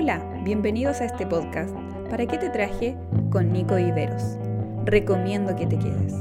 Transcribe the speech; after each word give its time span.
Hola, 0.00 0.22
bienvenidos 0.44 1.00
a 1.00 1.06
este 1.06 1.26
podcast. 1.26 1.74
¿Para 2.08 2.24
qué 2.24 2.38
te 2.38 2.50
traje? 2.50 2.96
Con 3.32 3.52
Nico 3.52 3.76
Iberos. 3.76 4.22
Recomiendo 4.84 5.56
que 5.56 5.66
te 5.66 5.76
quedes. 5.76 6.12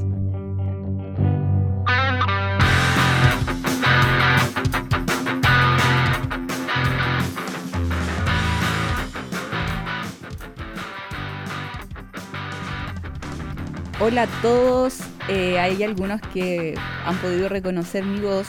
Hola 13.99 14.23
a 14.23 14.41
todos. 14.41 15.01
Eh, 15.29 15.59
hay 15.59 15.83
algunos 15.83 16.19
que 16.33 16.73
han 17.05 17.15
podido 17.17 17.47
reconocer 17.47 18.03
mi 18.03 18.21
voz. 18.21 18.47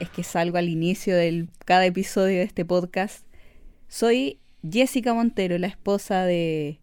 Es 0.00 0.08
que 0.08 0.24
salgo 0.24 0.56
al 0.56 0.70
inicio 0.70 1.14
de 1.14 1.48
cada 1.66 1.84
episodio 1.84 2.38
de 2.38 2.44
este 2.44 2.64
podcast. 2.64 3.27
Soy 3.88 4.38
Jessica 4.70 5.14
Montero, 5.14 5.56
la 5.56 5.66
esposa 5.66 6.26
de 6.26 6.78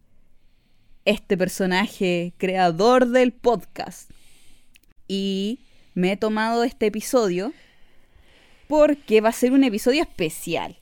este 1.05 1.37
personaje 1.37 2.33
creador 2.37 3.09
del 3.09 3.31
podcast. 3.31 4.09
Y 5.07 5.59
me 5.93 6.13
he 6.13 6.17
tomado 6.17 6.63
este 6.63 6.87
episodio 6.87 7.53
porque 8.67 9.21
va 9.21 9.29
a 9.29 9.33
ser 9.33 9.51
un 9.51 9.63
episodio 9.63 10.01
especial. 10.01 10.79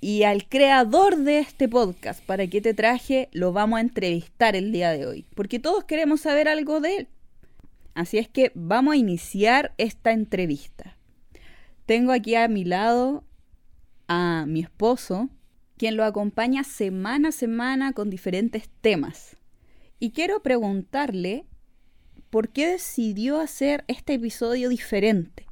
Y 0.00 0.22
al 0.22 0.48
creador 0.48 1.18
de 1.18 1.40
este 1.40 1.68
podcast, 1.68 2.24
¿para 2.24 2.46
qué 2.46 2.62
te 2.62 2.72
traje? 2.72 3.28
Lo 3.32 3.52
vamos 3.52 3.76
a 3.76 3.82
entrevistar 3.82 4.56
el 4.56 4.72
día 4.72 4.92
de 4.92 5.04
hoy. 5.04 5.26
Porque 5.34 5.58
todos 5.58 5.84
queremos 5.84 6.22
saber 6.22 6.48
algo 6.48 6.80
de 6.80 6.96
él. 6.96 7.08
Así 7.94 8.16
es 8.16 8.28
que 8.28 8.50
vamos 8.54 8.94
a 8.94 8.96
iniciar 8.96 9.74
esta 9.76 10.12
entrevista. 10.12 10.96
Tengo 11.84 12.12
aquí 12.12 12.34
a 12.34 12.48
mi 12.48 12.64
lado 12.64 13.24
a 14.08 14.46
mi 14.48 14.60
esposo, 14.60 15.28
quien 15.76 15.96
lo 15.96 16.04
acompaña 16.04 16.64
semana 16.64 17.28
a 17.28 17.32
semana 17.32 17.92
con 17.92 18.10
diferentes 18.10 18.68
temas. 18.80 19.36
Y 20.00 20.10
quiero 20.10 20.42
preguntarle 20.42 21.46
por 22.30 22.48
qué 22.48 22.66
decidió 22.68 23.40
hacer 23.40 23.84
este 23.86 24.14
episodio 24.14 24.68
diferente. 24.68 25.46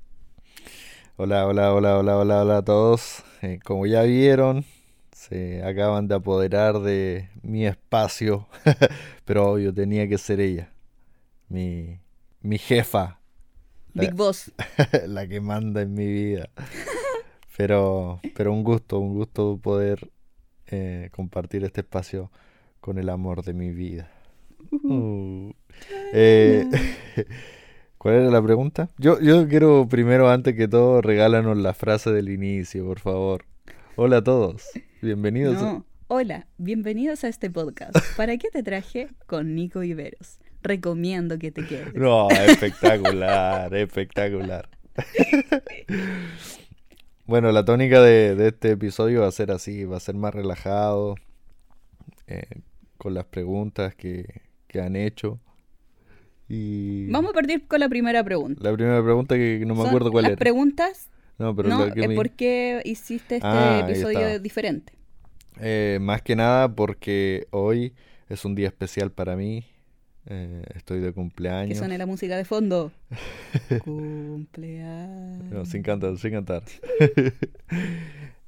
Hola, 1.16 1.46
hola, 1.46 1.72
hola, 1.72 1.98
hola, 1.98 2.18
hola, 2.18 2.42
hola 2.42 2.56
a 2.58 2.64
todos. 2.64 3.22
Eh, 3.42 3.58
como 3.64 3.86
ya 3.86 4.02
vieron, 4.02 4.64
se 5.12 5.62
acaban 5.62 6.08
de 6.08 6.14
apoderar 6.14 6.80
de 6.80 7.30
mi 7.42 7.66
espacio, 7.66 8.48
pero 9.24 9.52
obvio 9.52 9.72
tenía 9.72 10.08
que 10.08 10.18
ser 10.18 10.40
ella, 10.40 10.72
mi, 11.48 12.00
mi 12.40 12.58
jefa. 12.58 13.20
Big 13.94 14.14
Boss. 14.14 14.52
la 15.06 15.26
que 15.26 15.40
manda 15.40 15.82
en 15.82 15.94
mi 15.94 16.06
vida. 16.06 16.50
Pero, 17.56 18.20
pero 18.34 18.52
un 18.52 18.62
gusto, 18.62 18.98
un 18.98 19.14
gusto 19.14 19.58
poder 19.62 20.10
eh, 20.66 21.08
compartir 21.12 21.64
este 21.64 21.80
espacio 21.80 22.30
con 22.80 22.98
el 22.98 23.08
amor 23.08 23.42
de 23.42 23.54
mi 23.54 23.70
vida. 23.70 24.10
Uh. 24.70 25.52
Eh, 26.12 26.66
¿Cuál 27.98 28.14
era 28.16 28.30
la 28.30 28.42
pregunta? 28.42 28.88
Yo, 28.98 29.20
yo 29.20 29.48
quiero 29.48 29.88
primero, 29.88 30.28
antes 30.28 30.54
que 30.54 30.68
todo, 30.68 31.00
regálanos 31.00 31.56
la 31.56 31.72
frase 31.72 32.10
del 32.10 32.28
inicio, 32.28 32.84
por 32.84 33.00
favor. 33.00 33.46
Hola 33.96 34.18
a 34.18 34.24
todos, 34.24 34.64
bienvenidos. 35.00 35.82
Hola, 36.08 36.46
bienvenidos 36.58 37.24
a 37.24 37.28
este 37.28 37.50
podcast. 37.50 37.96
¿Para 38.16 38.36
qué 38.36 38.50
te 38.50 38.62
traje? 38.62 39.08
Con 39.26 39.54
Nico 39.54 39.82
Iberos. 39.82 40.38
Recomiendo 40.62 41.38
que 41.38 41.50
te 41.50 41.66
quedes. 41.66 41.94
No, 41.94 42.28
espectacular, 42.30 43.74
espectacular. 43.74 44.68
Bueno, 47.26 47.50
la 47.50 47.64
tónica 47.64 48.00
de, 48.02 48.46
este 48.46 48.70
episodio 48.70 49.22
va 49.22 49.28
a 49.28 49.32
ser 49.32 49.50
así, 49.50 49.84
va 49.84 49.96
a 49.96 50.00
ser 50.00 50.14
más 50.14 50.32
relajado, 50.32 51.16
eh, 52.28 52.60
con 52.98 53.14
las 53.14 53.24
preguntas 53.24 53.94
que, 53.94 54.42
han 54.80 54.94
hecho. 54.94 55.40
Y... 56.48 57.08
Vamos 57.10 57.30
a 57.30 57.32
partir 57.32 57.66
con 57.66 57.80
la 57.80 57.88
primera 57.88 58.22
pregunta. 58.22 58.62
La 58.62 58.74
primera 58.74 59.02
pregunta 59.02 59.36
que 59.36 59.64
no 59.66 59.74
me 59.74 59.88
acuerdo 59.88 60.12
cuál 60.12 60.24
las 60.24 60.32
era. 60.32 60.38
preguntas? 60.38 61.08
No, 61.38 61.56
pero 61.56 61.70
no, 61.70 62.14
¿por 62.14 62.30
qué 62.30 62.82
hiciste 62.84 63.36
este 63.36 63.48
ah, 63.48 63.86
episodio 63.88 64.38
diferente? 64.38 64.92
Eh, 65.58 65.98
más 66.02 66.20
que 66.20 66.36
nada 66.36 66.68
porque 66.74 67.46
hoy 67.52 67.94
es 68.28 68.44
un 68.44 68.54
día 68.54 68.66
especial 68.66 69.10
para 69.10 69.34
mí 69.34 69.64
eh, 70.26 70.64
estoy 70.74 71.00
de 71.00 71.12
cumpleaños. 71.12 71.70
Que 71.70 71.78
suene 71.78 71.98
la 71.98 72.06
música 72.06 72.36
de 72.36 72.44
fondo. 72.44 72.92
cumpleaños. 73.84 75.52
No, 75.52 75.64
sin 75.64 75.82
cantar, 75.82 76.16
sin 76.18 76.32
cantar. 76.32 76.62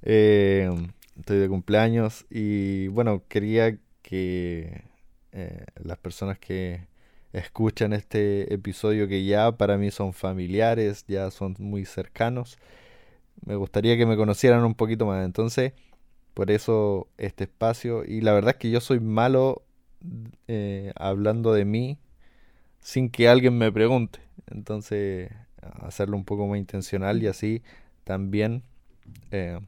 Eh, 0.02 0.70
estoy 1.18 1.38
de 1.38 1.48
cumpleaños 1.48 2.24
y 2.30 2.86
bueno, 2.86 3.24
quería 3.28 3.76
que 4.00 4.84
eh, 5.32 5.64
las 5.74 5.98
personas 5.98 6.38
que 6.38 6.86
escuchan 7.32 7.92
este 7.92 8.54
episodio 8.54 9.08
que 9.08 9.24
ya 9.24 9.52
para 9.56 9.76
mí 9.76 9.90
son 9.90 10.12
familiares, 10.12 11.04
ya 11.08 11.32
son 11.32 11.56
muy 11.58 11.84
cercanos, 11.84 12.58
me 13.44 13.56
gustaría 13.56 13.96
que 13.96 14.06
me 14.06 14.16
conocieran 14.16 14.64
un 14.64 14.74
poquito 14.74 15.04
más. 15.04 15.24
Entonces, 15.24 15.72
por 16.34 16.50
eso 16.50 17.08
este 17.18 17.44
espacio. 17.44 18.04
Y 18.04 18.20
la 18.20 18.32
verdad 18.32 18.52
es 18.52 18.56
que 18.58 18.70
yo 18.70 18.80
soy 18.80 19.00
malo 19.00 19.64
eh, 20.46 20.92
hablando 20.96 21.52
de 21.52 21.64
mí 21.64 21.98
sin 22.80 23.10
que 23.10 23.28
alguien 23.28 23.56
me 23.58 23.70
pregunte. 23.72 24.20
Entonces, 24.50 25.30
hacerlo 25.60 26.16
un 26.16 26.24
poco 26.24 26.46
más 26.46 26.58
intencional 26.58 27.22
y 27.22 27.26
así 27.26 27.62
también... 28.04 28.62
Eh, 29.30 29.58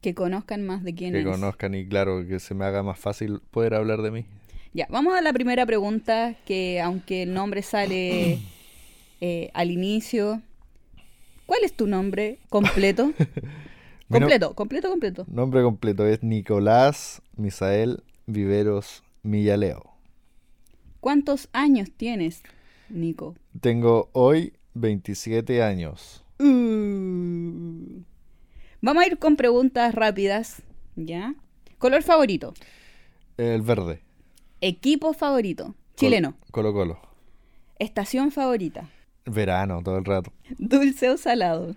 que 0.00 0.14
conozcan 0.14 0.64
más 0.64 0.82
de 0.82 0.94
quién 0.94 1.12
que 1.12 1.24
conozcan 1.24 1.74
y 1.74 1.86
claro, 1.86 2.26
que 2.26 2.40
se 2.40 2.54
me 2.54 2.64
haga 2.64 2.82
más 2.82 2.98
fácil 2.98 3.40
poder 3.50 3.74
hablar 3.74 4.00
de 4.00 4.10
mí. 4.10 4.24
Ya, 4.72 4.86
vamos 4.88 5.14
a 5.14 5.20
la 5.20 5.32
primera 5.32 5.66
pregunta 5.66 6.36
que 6.46 6.80
aunque 6.80 7.24
el 7.24 7.34
nombre 7.34 7.62
sale 7.62 8.38
eh, 9.20 9.50
al 9.52 9.70
inicio, 9.70 10.40
¿cuál 11.44 11.64
es 11.64 11.74
tu 11.74 11.86
nombre 11.86 12.38
completo? 12.48 13.12
completo, 14.08 14.54
completo, 14.54 14.88
completo. 14.88 15.26
Nombre 15.28 15.62
completo 15.62 16.06
es 16.06 16.22
Nicolás 16.22 17.20
Misael 17.36 18.02
Viveros 18.26 19.02
Millaleo. 19.22 19.90
¿Cuántos 21.00 21.48
años 21.52 21.90
tienes, 21.96 22.42
Nico? 22.88 23.34
Tengo 23.60 24.10
hoy 24.12 24.52
27 24.74 25.62
años. 25.62 26.24
Uh. 26.38 28.02
Vamos 28.82 29.02
a 29.02 29.06
ir 29.06 29.18
con 29.18 29.36
preguntas 29.36 29.94
rápidas, 29.94 30.62
¿ya? 30.96 31.34
¿Color 31.78 32.02
favorito? 32.02 32.54
El 33.36 33.62
verde. 33.62 34.00
¿Equipo 34.60 35.12
favorito? 35.12 35.74
Chileno. 35.96 36.34
Colo 36.50 36.72
Colo. 36.72 37.00
¿Estación 37.78 38.30
favorita? 38.30 38.88
Verano, 39.24 39.82
todo 39.82 39.98
el 39.98 40.04
rato. 40.04 40.32
¿Dulce 40.58 41.08
o 41.10 41.16
salado? 41.16 41.76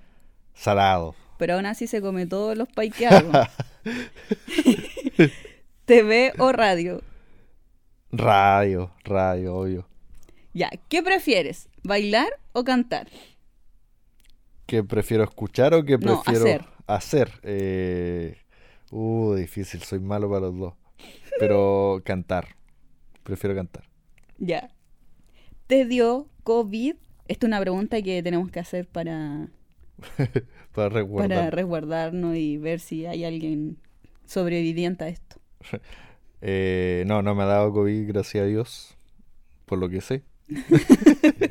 Salado. 0.54 1.16
Pero 1.38 1.56
aún 1.56 1.66
así 1.66 1.88
se 1.88 2.02
come 2.02 2.26
todos 2.26 2.58
los 2.58 2.68
paiqueados. 2.70 3.48
¿TV 5.86 6.32
o 6.40 6.54
radio? 6.54 7.02
Radio, 8.12 8.94
radio, 9.04 9.56
obvio. 9.56 9.88
Ya, 10.54 10.70
¿qué 10.88 11.04
prefieres? 11.04 11.68
¿Bailar 11.84 12.40
o 12.54 12.64
cantar? 12.64 13.10
¿Qué 14.66 14.84
prefiero 14.84 15.24
escuchar 15.26 15.74
o 15.74 15.84
qué 15.84 15.98
no, 15.98 16.24
prefiero 16.24 16.46
hacer? 16.46 16.66
hacer? 16.88 17.40
Eh... 17.44 18.38
Uh, 18.92 19.34
difícil, 19.34 19.82
soy 19.82 20.00
malo 20.00 20.30
para 20.30 20.42
los 20.42 20.58
dos. 20.58 20.74
Pero 21.40 22.02
cantar. 22.06 22.56
Prefiero 23.24 23.56
cantar. 23.56 23.84
Ya. 24.38 24.70
¿Te 25.68 25.86
dio 25.86 26.30
COVID? 26.44 26.96
Esta 27.28 27.46
es 27.46 27.48
una 27.48 27.60
pregunta 27.60 28.02
que 28.02 28.24
tenemos 28.24 28.52
que 28.52 28.60
hacer 28.60 28.88
para... 28.88 29.50
para, 30.74 30.90
resguardar. 30.90 31.38
para 31.38 31.50
resguardarnos 31.50 32.38
y 32.38 32.58
ver 32.58 32.80
si 32.80 33.06
hay 33.06 33.26
alguien 33.26 33.80
sobreviviente 34.26 35.04
a 35.04 35.08
esto. 35.10 35.43
Eh, 36.46 37.06
no, 37.08 37.22
no 37.22 37.36
me 37.36 37.44
ha 37.44 37.46
dado 37.46 37.72
COVID, 37.72 38.06
gracias 38.06 38.44
a 38.44 38.46
Dios, 38.46 38.98
por 39.66 39.80
lo 39.80 39.88
que 39.88 40.02
sé. 40.02 40.24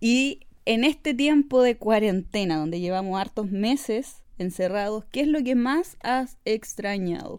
y 0.00 0.40
en 0.64 0.82
este 0.82 1.14
tiempo 1.14 1.62
de 1.62 1.76
cuarentena, 1.76 2.56
donde 2.56 2.80
llevamos 2.80 3.20
hartos 3.20 3.52
meses 3.52 4.24
encerrados, 4.38 5.04
¿qué 5.12 5.20
es 5.20 5.28
lo 5.28 5.44
que 5.44 5.54
más 5.54 5.98
has 6.02 6.36
extrañado? 6.44 7.38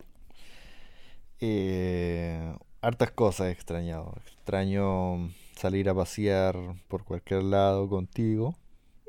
Eh, 1.41 2.53
hartas 2.81 3.11
cosas 3.11 3.47
he 3.47 3.51
extrañado. 3.51 4.15
Extraño 4.25 5.31
salir 5.55 5.89
a 5.89 5.95
pasear 5.95 6.55
por 6.87 7.03
cualquier 7.03 7.43
lado 7.43 7.89
contigo. 7.89 8.55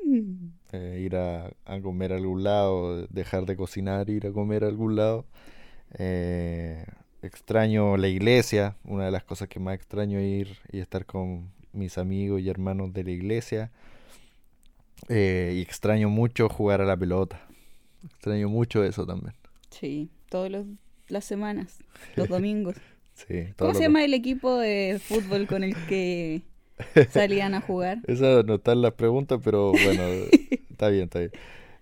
Mm. 0.03 0.47
Eh, 0.73 1.01
ir 1.03 1.17
a, 1.17 1.51
comer 1.81 2.13
a 2.13 2.15
algún 2.15 2.43
lado, 2.43 3.05
dejar 3.07 3.45
de 3.45 3.57
cocinar, 3.57 4.09
ir 4.09 4.27
a 4.27 4.31
comer 4.31 4.63
a 4.63 4.67
algún 4.67 4.95
lado. 4.95 5.25
Eh, 5.97 6.85
extraño 7.21 7.97
la 7.97 8.07
iglesia, 8.07 8.77
una 8.85 9.05
de 9.05 9.11
las 9.11 9.23
cosas 9.23 9.49
que 9.49 9.59
más 9.59 9.75
extraño 9.75 10.19
es 10.19 10.25
ir 10.25 10.57
y 10.71 10.79
estar 10.79 11.05
con 11.05 11.51
mis 11.73 11.97
amigos 11.97 12.41
y 12.41 12.49
hermanos 12.49 12.93
de 12.93 13.03
la 13.03 13.11
iglesia. 13.11 13.71
Eh, 15.09 15.55
y 15.57 15.61
extraño 15.61 16.09
mucho 16.09 16.47
jugar 16.47 16.81
a 16.81 16.85
la 16.85 16.95
pelota. 16.95 17.41
Extraño 18.05 18.49
mucho 18.49 18.83
eso 18.83 19.05
también. 19.05 19.33
Sí, 19.69 20.09
todas 20.29 20.51
las 21.09 21.25
semanas, 21.25 21.79
los 22.15 22.29
domingos. 22.29 22.77
Sí, 23.13 23.53
¿Cómo 23.57 23.73
se 23.73 23.83
llama 23.83 24.03
el 24.03 24.13
equipo 24.13 24.57
de 24.57 24.99
fútbol 25.03 25.47
con 25.47 25.63
el 25.63 25.75
que 25.87 26.43
salían 27.11 27.53
a 27.55 27.61
jugar? 27.61 27.99
Esa 28.07 28.41
no 28.43 28.55
está 28.55 28.71
en 28.71 28.81
las 28.81 28.93
preguntas, 28.93 29.39
pero 29.43 29.71
bueno, 29.71 30.03
está 30.81 30.89
bien, 30.89 31.03
está 31.03 31.19
bien. 31.19 31.31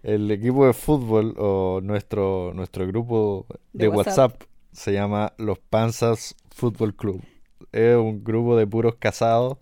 El 0.03 0.29
equipo 0.31 0.65
de 0.65 0.73
fútbol 0.73 1.33
o 1.37 1.79
nuestro, 1.81 2.51
nuestro 2.53 2.85
grupo 2.87 3.45
de, 3.73 3.85
De 3.85 3.87
WhatsApp. 3.87 4.33
WhatsApp. 4.33 4.43
se 4.73 4.91
llama 4.93 5.33
Los 5.37 5.59
Panzas 5.59 6.35
Fútbol 6.51 6.95
Club. 6.95 7.23
Es 7.71 7.95
un 7.95 8.23
grupo 8.23 8.57
de 8.57 8.67
puros 8.67 8.95
casados 8.95 9.57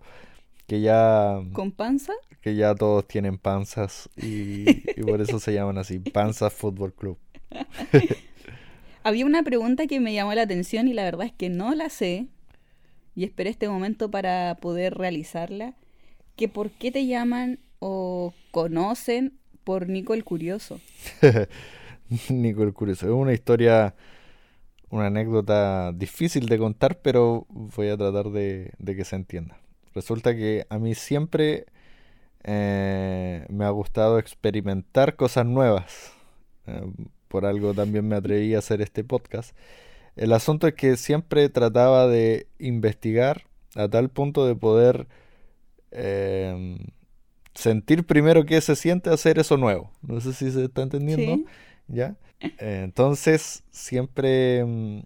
que 0.66 0.80
ya, 0.80 1.40
¿Con 1.52 1.72
panza? 1.72 2.12
que 2.40 2.56
ya 2.56 2.74
todos 2.74 3.06
tienen 3.06 3.38
panzas 3.38 4.10
y, 4.16 4.82
y 5.00 5.02
por 5.02 5.20
eso 5.20 5.38
se 5.40 5.54
llaman 5.54 5.78
así, 5.78 5.98
Panzas 6.00 6.52
Fútbol 6.52 6.92
Club. 6.94 7.18
Había 9.04 9.24
una 9.24 9.42
pregunta 9.44 9.86
que 9.86 10.00
me 10.00 10.12
llamó 10.14 10.34
la 10.34 10.42
atención 10.42 10.88
y 10.88 10.94
la 10.94 11.04
verdad 11.04 11.26
es 11.26 11.32
que 11.32 11.48
no 11.48 11.74
la 11.74 11.88
sé. 11.90 12.26
Y 13.14 13.24
esperé 13.24 13.50
este 13.50 13.68
momento 13.68 14.10
para 14.10 14.56
poder 14.60 14.94
realizarla. 14.94 15.74
Que 16.36 16.48
por 16.48 16.70
qué 16.70 16.92
te 16.92 17.06
llaman 17.06 17.58
o 17.78 18.32
conocen 18.50 19.38
por 19.64 19.88
Nico 19.88 20.14
el 20.14 20.24
Curioso. 20.24 20.80
Nico 22.30 22.62
el 22.62 22.72
Curioso. 22.72 23.06
Es 23.06 23.12
una 23.12 23.32
historia, 23.32 23.94
una 24.90 25.06
anécdota 25.06 25.92
difícil 25.92 26.46
de 26.46 26.58
contar, 26.58 27.00
pero 27.02 27.46
voy 27.50 27.88
a 27.88 27.96
tratar 27.96 28.30
de, 28.30 28.72
que 28.84 29.04
se 29.04 29.16
entienda. 29.16 29.58
Resulta 29.94 30.34
que 30.34 30.66
a 30.70 30.78
mí 30.78 30.94
siempre 30.94 31.66
eh, 32.44 33.44
me 33.50 33.64
ha 33.64 33.70
gustado 33.70 34.18
experimentar 34.18 35.16
cosas 35.16 35.44
nuevas. 35.44 36.12
Eh, 36.66 36.90
por 37.28 37.44
algo 37.44 37.74
también 37.74 38.08
me 38.08 38.16
atreví 38.16 38.54
a 38.54 38.58
hacer 38.60 38.80
este 38.80 39.04
podcast. 39.04 39.54
El 40.16 40.32
asunto 40.32 40.66
es 40.66 40.74
que 40.74 40.96
siempre 40.96 41.48
trataba 41.48 42.06
de 42.08 42.46
investigar 42.58 43.44
a 43.74 43.88
tal 43.88 44.08
punto 44.08 44.46
de 44.46 44.56
poder 44.56 45.06
eh, 45.90 46.78
sentir 47.58 48.06
primero 48.06 48.46
qué 48.46 48.60
se 48.60 48.76
siente 48.76 49.10
hacer 49.10 49.38
eso 49.40 49.56
nuevo. 49.56 49.90
No 50.00 50.20
sé 50.20 50.32
si 50.32 50.50
se 50.52 50.64
está 50.66 50.82
entendiendo. 50.82 51.34
Sí. 51.34 51.44
¿Ya? 51.88 52.14
Eh, 52.40 52.82
entonces 52.84 53.64
siempre 53.72 54.64
mm, 54.64 55.00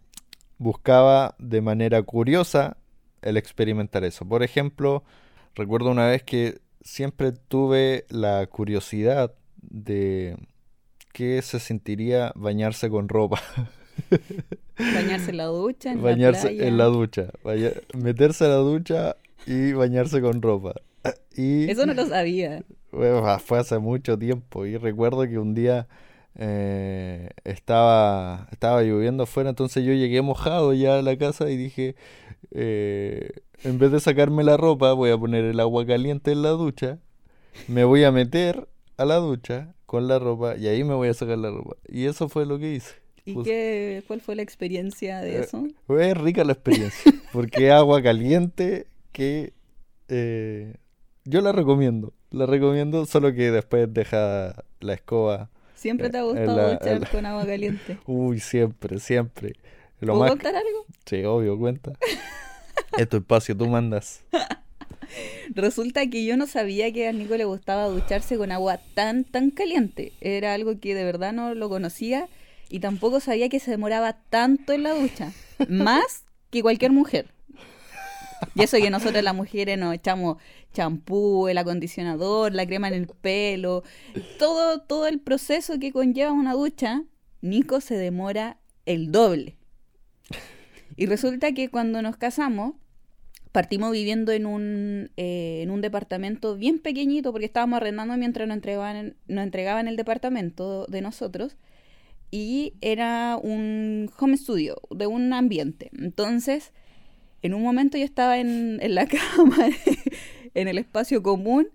buscaba 0.58 1.34
de 1.38 1.62
manera 1.62 2.02
curiosa 2.02 2.76
el 3.22 3.38
experimentar 3.38 4.04
eso. 4.04 4.26
Por 4.26 4.42
ejemplo, 4.42 5.02
recuerdo 5.54 5.90
una 5.90 6.06
vez 6.08 6.24
que 6.24 6.60
siempre 6.82 7.32
tuve 7.32 8.04
la 8.10 8.46
curiosidad 8.48 9.32
de 9.62 10.36
qué 11.14 11.40
se 11.40 11.58
sentiría 11.58 12.32
bañarse 12.34 12.90
con 12.90 13.08
ropa. 13.08 13.40
Bañarse 14.78 15.30
en 15.30 15.36
la 15.36 15.44
ducha, 15.44 15.92
en 15.92 16.02
Bañarse 16.02 16.44
la 16.50 16.56
playa. 16.56 16.68
en 16.68 16.78
la 16.78 16.84
ducha. 16.86 17.26
Meterse 17.94 18.44
a 18.44 18.48
la 18.48 18.56
ducha 18.56 19.16
y 19.46 19.72
bañarse 19.72 20.20
con 20.20 20.42
ropa. 20.42 20.74
Y 21.36 21.70
Eso 21.70 21.86
no 21.86 21.94
lo 21.94 22.06
sabía. 22.06 22.62
bueno, 22.92 23.26
ah, 23.26 23.38
fue 23.38 23.58
hace 23.58 23.78
mucho 23.78 24.18
tiempo 24.18 24.66
y 24.66 24.76
recuerdo 24.76 25.22
que 25.26 25.38
un 25.38 25.54
día 25.54 25.88
eh, 26.36 27.30
estaba, 27.44 28.48
estaba 28.52 28.82
lloviendo 28.82 29.22
afuera, 29.24 29.50
entonces 29.50 29.84
yo 29.84 29.92
llegué 29.92 30.22
mojado 30.22 30.72
ya 30.74 30.98
a 30.98 31.02
la 31.02 31.16
casa 31.16 31.50
y 31.50 31.56
dije, 31.56 31.96
eh, 32.50 33.30
en 33.64 33.78
vez 33.78 33.92
de 33.92 34.00
sacarme 34.00 34.44
la 34.44 34.56
ropa, 34.56 34.92
voy 34.92 35.10
a 35.10 35.18
poner 35.18 35.44
el 35.44 35.60
agua 35.60 35.86
caliente 35.86 36.32
en 36.32 36.42
la 36.42 36.50
ducha, 36.50 36.98
me 37.68 37.84
voy 37.84 38.04
a 38.04 38.12
meter 38.12 38.68
a 38.96 39.04
la 39.04 39.16
ducha 39.16 39.74
con 39.86 40.08
la 40.08 40.18
ropa 40.18 40.56
y 40.56 40.68
ahí 40.68 40.84
me 40.84 40.94
voy 40.94 41.08
a 41.08 41.14
sacar 41.14 41.38
la 41.38 41.50
ropa. 41.50 41.76
Y 41.88 42.06
eso 42.06 42.28
fue 42.28 42.46
lo 42.46 42.58
que 42.58 42.74
hice. 42.74 42.94
¿Y 43.24 43.40
qué, 43.42 44.02
cuál 44.06 44.20
fue 44.20 44.34
la 44.34 44.42
experiencia 44.42 45.20
de 45.20 45.36
Eh, 45.36 45.40
eso? 45.40 45.64
Fue 45.86 46.12
rica 46.14 46.44
la 46.44 46.52
experiencia, 46.54 47.12
porque 47.32 47.70
agua 47.70 48.02
caliente 48.02 48.86
que 49.12 49.52
eh, 50.08 50.74
yo 51.24 51.40
la 51.40 51.52
recomiendo. 51.52 52.12
La 52.30 52.46
recomiendo, 52.46 53.04
solo 53.06 53.32
que 53.34 53.50
después 53.50 53.92
deja 53.92 54.64
la 54.80 54.94
escoba. 54.94 55.50
Siempre 55.74 56.10
te 56.10 56.18
ha 56.18 56.22
gustado 56.22 56.56
la- 56.56 56.72
duchar 56.74 57.00
la- 57.00 57.06
con 57.10 57.26
agua 57.26 57.44
caliente. 57.46 57.98
Uy, 58.06 58.40
siempre, 58.40 58.98
siempre. 58.98 59.54
Lo 60.00 60.14
¿Puedo 60.14 60.20
más... 60.20 60.30
contar 60.30 60.54
algo? 60.56 60.86
Sí, 61.06 61.24
obvio, 61.24 61.58
cuenta. 61.58 61.92
Es 62.96 63.08
tu 63.08 63.18
espacio, 63.18 63.56
tú 63.56 63.66
mandas. 63.68 64.22
Resulta 65.54 66.06
que 66.08 66.24
yo 66.24 66.36
no 66.36 66.46
sabía 66.46 66.92
que 66.92 67.06
a 67.08 67.12
Nico 67.12 67.36
le 67.36 67.44
gustaba 67.44 67.86
ducharse 67.86 68.36
con 68.38 68.50
agua 68.52 68.80
tan, 68.94 69.24
tan 69.24 69.50
caliente. 69.50 70.12
Era 70.20 70.54
algo 70.54 70.78
que 70.80 70.94
de 70.94 71.04
verdad 71.04 71.32
no 71.32 71.54
lo 71.54 71.68
conocía 71.68 72.28
y 72.70 72.80
tampoco 72.80 73.20
sabía 73.20 73.48
que 73.48 73.60
se 73.60 73.70
demoraba 73.70 74.14
tanto 74.30 74.72
en 74.72 74.82
la 74.84 74.94
ducha. 74.94 75.32
Más 75.68 76.24
que 76.50 76.62
cualquier 76.62 76.92
mujer. 76.92 77.26
Y 78.54 78.62
eso 78.62 78.76
que 78.76 78.90
nosotros 78.90 79.22
las 79.22 79.34
mujeres 79.34 79.78
nos 79.78 79.94
echamos 79.94 80.36
champú, 80.72 81.48
el 81.48 81.58
acondicionador, 81.58 82.52
la 82.52 82.66
crema 82.66 82.88
en 82.88 82.94
el 82.94 83.06
pelo, 83.06 83.82
todo, 84.38 84.80
todo 84.80 85.06
el 85.06 85.20
proceso 85.20 85.78
que 85.78 85.92
conlleva 85.92 86.32
una 86.32 86.52
ducha, 86.52 87.04
Nico 87.40 87.80
se 87.80 87.96
demora 87.96 88.58
el 88.86 89.10
doble. 89.10 89.56
Y 90.96 91.06
resulta 91.06 91.52
que 91.52 91.70
cuando 91.70 92.02
nos 92.02 92.16
casamos, 92.16 92.74
partimos 93.52 93.92
viviendo 93.92 94.32
en 94.32 94.46
un, 94.46 95.10
eh, 95.16 95.60
en 95.62 95.70
un 95.70 95.80
departamento 95.80 96.56
bien 96.56 96.78
pequeñito 96.78 97.32
porque 97.32 97.46
estábamos 97.46 97.78
arrendando 97.78 98.16
mientras 98.16 98.48
nos 98.48 98.56
entregaban, 98.56 99.16
nos 99.28 99.44
entregaban 99.44 99.88
el 99.88 99.96
departamento 99.96 100.86
de 100.86 101.02
nosotros 101.02 101.56
y 102.30 102.74
era 102.80 103.38
un 103.40 104.10
home 104.18 104.36
studio 104.36 104.80
de 104.90 105.06
un 105.06 105.32
ambiente. 105.34 105.90
Entonces, 105.92 106.72
en 107.42 107.54
un 107.54 107.62
momento 107.62 107.98
yo 107.98 108.04
estaba 108.04 108.38
en, 108.38 108.78
en 108.80 108.94
la 108.94 109.06
cama, 109.36 109.68
en 110.54 110.68
el 110.68 110.78
espacio 110.78 111.22
común, 111.22 111.68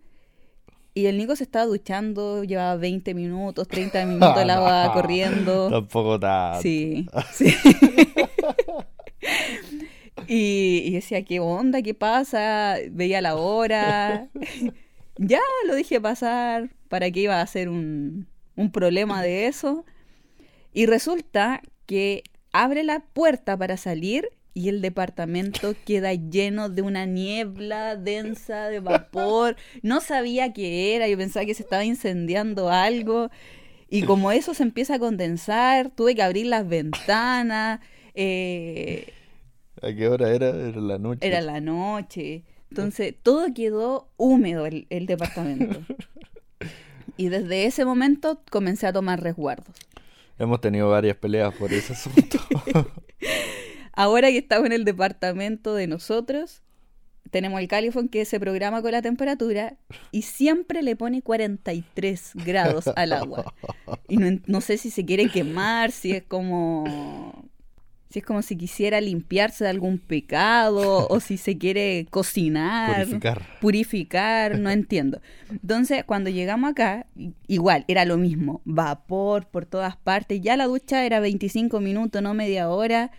y 0.93 1.05
el 1.05 1.17
Nico 1.19 1.35
se 1.35 1.43
estaba 1.43 1.65
duchando, 1.65 2.43
llevaba 2.43 2.75
20 2.75 3.13
minutos, 3.13 3.67
30 3.67 4.05
minutos 4.07 4.41
el 4.41 4.49
agua 4.49 4.89
corriendo. 4.95 5.69
Tampoco 5.69 6.19
tanto. 6.19 6.63
Sí, 6.63 7.07
sí. 7.33 7.53
y, 10.27 10.81
y 10.85 10.91
decía, 10.93 11.23
¿qué 11.23 11.39
onda? 11.39 11.83
¿Qué 11.83 11.93
pasa? 11.93 12.77
Veía 12.89 13.21
la 13.21 13.35
hora. 13.35 14.27
ya 15.17 15.39
lo 15.67 15.75
dije 15.75 16.01
pasar. 16.01 16.71
¿Para 16.87 17.11
qué 17.11 17.19
iba 17.19 17.41
a 17.41 17.45
ser 17.45 17.69
un, 17.69 18.27
un 18.55 18.71
problema 18.71 19.21
de 19.21 19.45
eso? 19.45 19.85
Y 20.73 20.87
resulta 20.87 21.61
que 21.85 22.23
abre 22.53 22.83
la 22.83 23.01
puerta 23.01 23.55
para 23.55 23.77
salir 23.77 24.29
y 24.57 24.69
el 24.69 24.81
departamento 24.81 25.75
queda 25.85 26.15
lleno 26.15 26.67
de 26.67 26.81
una 26.81 27.05
niebla 27.05 27.95
densa 27.95 28.69
de 28.69 28.79
vapor. 28.79 29.55
No 29.83 30.01
sabía 30.01 30.51
qué 30.51 30.95
era, 30.95 31.07
yo 31.07 31.15
pensaba 31.15 31.45
que 31.45 31.53
se 31.53 31.61
estaba 31.61 31.85
incendiando 31.85 32.71
algo. 32.71 33.29
Y 33.87 34.01
como 34.01 34.31
eso 34.31 34.55
se 34.55 34.63
empieza 34.63 34.95
a 34.95 34.99
condensar, 34.99 35.91
tuve 35.91 36.15
que 36.15 36.23
abrir 36.23 36.47
las 36.47 36.67
ventanas. 36.67 37.81
eh, 38.15 39.13
¿A 39.79 39.93
qué 39.93 40.09
hora 40.09 40.31
era? 40.31 40.49
Era 40.49 40.81
la 40.81 40.97
noche. 40.97 41.27
era 41.27 41.41
la 41.41 41.61
noche. 41.61 42.43
Entonces, 42.71 43.13
todo 43.21 43.53
quedó 43.53 44.09
húmedo 44.17 44.65
el, 44.65 44.87
el 44.89 45.05
departamento. 45.05 45.83
Y 47.15 47.29
desde 47.29 47.67
ese 47.67 47.85
momento 47.85 48.41
comencé 48.49 48.87
a 48.87 48.93
tomar 48.93 49.21
resguardos. 49.21 49.75
Hemos 50.39 50.61
tenido 50.61 50.89
varias 50.89 51.15
peleas 51.15 51.53
por 51.53 51.71
ese 51.71 51.93
asunto. 51.93 52.39
Ahora 53.97 54.29
que 54.29 54.37
estamos 54.37 54.67
en 54.67 54.73
el 54.73 54.85
departamento 54.85 55.73
de 55.73 55.87
nosotros, 55.87 56.61
tenemos 57.31 57.59
el 57.59 57.67
califón 57.67 58.09
que 58.09 58.25
se 58.25 58.39
programa 58.39 58.83
con 58.83 58.91
la 58.91 59.01
temperatura 59.01 59.75
y 60.11 60.21
siempre 60.21 60.83
le 60.83 60.95
pone 60.95 61.23
43 61.23 62.33
grados 62.45 62.87
al 62.95 63.11
agua. 63.11 63.55
Y 64.07 64.17
no, 64.17 64.39
no 64.45 64.61
sé 64.61 64.77
si 64.77 64.91
se 64.91 65.03
quiere 65.03 65.29
quemar, 65.29 65.91
si 65.91 66.11
es 66.11 66.23
como... 66.23 67.49
Si 68.09 68.19
es 68.19 68.25
como 68.25 68.41
si 68.43 68.55
quisiera 68.55 69.01
limpiarse 69.01 69.63
de 69.65 69.71
algún 69.71 69.97
pecado 69.97 71.07
o 71.09 71.19
si 71.19 71.37
se 71.37 71.57
quiere 71.57 72.05
cocinar. 72.09 73.03
Purificar. 73.03 73.41
purificar, 73.59 74.59
no 74.59 74.69
entiendo. 74.69 75.21
Entonces, 75.49 76.05
cuando 76.05 76.29
llegamos 76.29 76.69
acá, 76.69 77.07
igual, 77.47 77.83
era 77.89 78.05
lo 78.05 78.15
mismo, 78.15 78.61
vapor 78.63 79.47
por 79.47 79.65
todas 79.65 79.97
partes, 79.97 80.39
ya 80.39 80.55
la 80.55 80.67
ducha 80.67 81.03
era 81.03 81.19
25 81.19 81.81
minutos, 81.81 82.21
no 82.21 82.33
media 82.33 82.69
hora, 82.69 83.11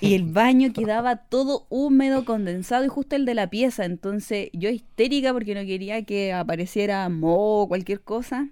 y 0.00 0.14
el 0.14 0.24
baño 0.24 0.72
quedaba 0.72 1.16
todo 1.16 1.66
húmedo, 1.68 2.24
condensado, 2.24 2.84
y 2.84 2.88
justo 2.88 3.16
el 3.16 3.24
de 3.24 3.34
la 3.34 3.48
pieza, 3.48 3.84
entonces 3.84 4.50
yo 4.52 4.68
histérica 4.68 5.32
porque 5.32 5.54
no 5.54 5.62
quería 5.62 6.04
que 6.04 6.32
apareciera 6.32 7.08
moho 7.08 7.62
o 7.62 7.68
cualquier 7.68 8.00
cosa, 8.00 8.48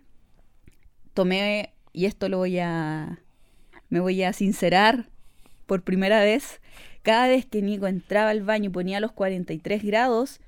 tomé, 1.12 1.75
y 1.93 2.07
esto 2.07 2.29
lo 2.29 2.38
voy 2.38 2.59
a, 2.59 3.21
me 3.88 4.00
voy 4.00 4.23
a 4.23 4.33
sincerar 4.33 5.09
por 5.67 5.83
primera 5.83 6.21
vez, 6.21 6.61
cada 7.03 7.29
vez 7.29 7.47
que 7.47 7.62
Nico 7.62 7.87
entraba 7.87 8.31
al 8.31 8.43
baño 8.43 8.67
y 8.67 8.73
ponía 8.73 9.00
los 9.00 9.12
43 9.12 9.85
grados, 9.85 10.41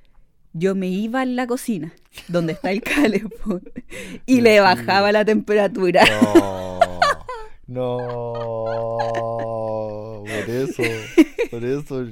yo 0.53 0.75
me 0.75 0.89
iba 0.89 1.21
a 1.21 1.27
la 1.27 1.47
cocina, 1.47 1.93
donde 2.29 2.55
está 2.55 2.71
el 2.71 2.83
calefón, 2.83 3.63
y 4.27 4.41
le 4.41 4.61
bajaba 4.61 5.13
la 5.13 5.25
temperatura. 5.25 6.05
No, 6.23 7.67
no, 7.67 10.06
por 10.45 10.55
eso, 10.55 10.83
por 11.51 11.65
eso 11.65 12.07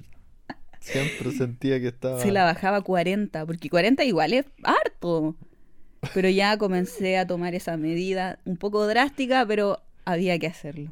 siempre 0.80 1.32
sentía 1.32 1.80
que 1.80 1.88
estaba... 1.88 2.20
Se 2.20 2.30
la 2.32 2.44
bajaba 2.44 2.78
a 2.78 2.82
40, 2.82 3.46
porque 3.46 3.70
40 3.70 4.04
igual 4.04 4.32
es 4.32 4.46
harto. 4.62 5.34
Pero 6.12 6.28
ya 6.28 6.58
comencé 6.58 7.16
a 7.16 7.26
tomar 7.26 7.54
esa 7.54 7.76
medida 7.76 8.38
un 8.44 8.56
poco 8.58 8.86
drástica, 8.86 9.46
pero 9.46 9.80
había 10.04 10.38
que 10.38 10.46
hacerlo. 10.46 10.90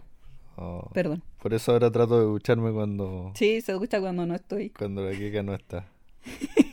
Oh, 0.57 0.89
Perdón. 0.95 1.23
Por 1.41 1.53
eso 1.55 1.73
ahora 1.73 1.91
trato 1.91 2.19
de 2.19 2.25
ducharme 2.25 2.73
cuando, 2.73 3.33
Sí, 3.35 3.61
se 3.61 3.73
escucha 3.73 4.01
cuando 4.01 4.25
no 4.27 4.35
estoy. 4.35 4.71
cuando 4.71 5.03
la 5.03 5.17
Kika 5.17 5.43
no 5.43 5.55
está. 5.55 5.87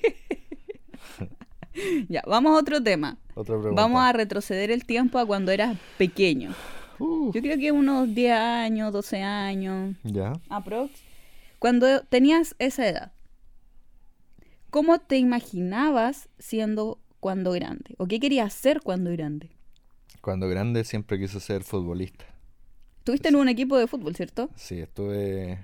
Ya, 2.10 2.22
vamos 2.28 2.56
a 2.56 2.60
otro 2.60 2.84
tema. 2.84 3.18
Otra 3.36 3.56
pregunta. 3.58 3.82
Vamos 3.82 4.02
a 4.02 4.12
retroceder 4.12 4.70
el 4.70 4.84
tiempo 4.86 5.18
a 5.18 5.26
cuando 5.26 5.52
eras 5.52 5.78
pequeño. 5.98 6.54
Yo 7.00 7.42
creo 7.42 7.58
que 7.58 7.72
unos 7.72 8.14
10 8.14 8.34
años, 8.34 8.92
12 8.92 9.22
años, 9.22 9.96
ya. 10.04 10.34
aprox. 10.50 10.92
Cuando 11.60 12.02
tenías 12.04 12.56
esa 12.60 12.88
edad, 12.88 13.12
¿cómo 14.70 15.00
te 15.00 15.18
imaginabas 15.18 16.30
siendo 16.40 17.00
cuando 17.20 17.52
grande? 17.52 17.96
¿O 17.98 18.08
qué 18.08 18.20
querías 18.20 18.54
ser 18.54 18.82
cuando 18.82 19.12
grande? 19.12 19.50
Cuando 20.22 20.48
grande 20.48 20.84
siempre 20.84 21.20
quise 21.20 21.40
ser 21.40 21.64
futbolista. 21.64 22.26
Estuviste 23.00 23.30
en 23.30 23.36
un 23.38 23.50
equipo 23.50 23.78
de 23.78 23.88
fútbol, 23.88 24.16
¿cierto? 24.16 24.50
Sí, 24.56 24.80
estuve 24.80 25.60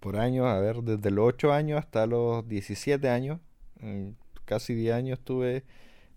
por 0.00 0.16
años, 0.16 0.46
a 0.46 0.58
ver, 0.58 0.82
desde 0.82 1.10
los 1.10 1.26
8 1.26 1.52
años 1.52 1.78
hasta 1.78 2.06
los 2.06 2.46
17 2.48 3.08
años, 3.08 3.40
casi 4.44 4.74
10 4.74 4.94
años 4.94 5.18
estuve 5.18 5.64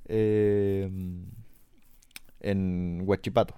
eh, 0.06 0.90
en 2.40 3.02
Huachipato. 3.06 3.56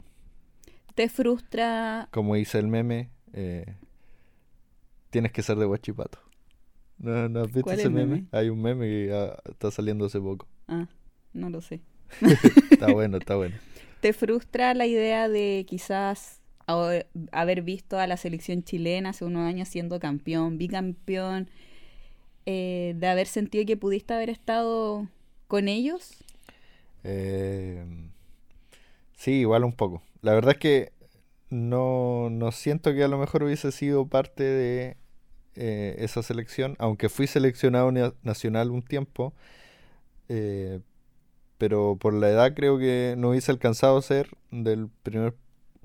¿Te 0.95 1.09
frustra? 1.09 2.07
Como 2.11 2.35
dice 2.35 2.59
el 2.59 2.67
meme, 2.67 3.09
eh, 3.33 3.75
tienes 5.09 5.31
que 5.31 5.41
ser 5.41 5.57
de 5.57 5.65
Huachipato. 5.65 6.19
¿No, 6.99 7.27
no 7.29 7.41
has 7.41 7.47
visto 7.47 7.63
¿Cuál 7.63 7.75
es 7.75 7.81
ese 7.81 7.89
meme? 7.89 8.15
meme? 8.15 8.27
Hay 8.31 8.49
un 8.49 8.61
meme 8.61 8.85
que 8.85 9.11
ah, 9.13 9.37
está 9.49 9.71
saliendo 9.71 10.05
hace 10.05 10.19
poco. 10.19 10.47
Ah, 10.67 10.87
no 11.33 11.49
lo 11.49 11.59
sé. 11.59 11.81
Está 12.71 12.91
bueno, 12.93 13.17
está 13.17 13.35
bueno. 13.35 13.55
¿Te 13.99 14.13
frustra 14.13 14.73
la 14.73 14.85
idea 14.85 15.27
de 15.27 15.65
quizás 15.67 16.39
haber 16.67 17.07
haber 17.33 17.61
visto 17.63 17.99
a 17.99 18.07
la 18.07 18.15
selección 18.15 18.63
chilena 18.63 19.09
hace 19.09 19.25
unos 19.25 19.45
años 19.45 19.67
siendo 19.67 19.99
campeón, 19.99 20.57
bicampeón, 20.57 21.49
eh, 22.45 22.95
de 22.97 23.07
haber 23.07 23.27
sentido 23.27 23.65
que 23.65 23.75
pudiste 23.75 24.13
haber 24.13 24.29
estado 24.29 25.09
con 25.47 25.67
ellos? 25.67 26.23
Eh, 27.03 27.83
sí, 29.23 29.31
igual 29.41 29.63
un 29.63 29.73
poco. 29.73 30.01
La 30.21 30.33
verdad 30.33 30.53
es 30.53 30.57
que 30.59 30.93
no, 31.49 32.29
no 32.31 32.51
siento 32.51 32.93
que 32.93 33.03
a 33.03 33.07
lo 33.07 33.17
mejor 33.19 33.43
hubiese 33.43 33.71
sido 33.71 34.07
parte 34.07 34.43
de 34.43 34.97
eh, 35.55 35.95
esa 35.99 36.23
selección, 36.23 36.75
aunque 36.79 37.09
fui 37.09 37.27
seleccionado 37.27 37.91
na- 37.91 38.13
nacional 38.23 38.71
un 38.71 38.83
tiempo, 38.83 39.33
eh, 40.29 40.81
pero 41.57 41.97
por 41.99 42.13
la 42.13 42.29
edad 42.29 42.53
creo 42.55 42.77
que 42.79 43.15
no 43.17 43.29
hubiese 43.31 43.51
alcanzado 43.51 43.97
a 43.97 44.01
ser 44.01 44.29
del 44.51 44.89
primer 45.03 45.35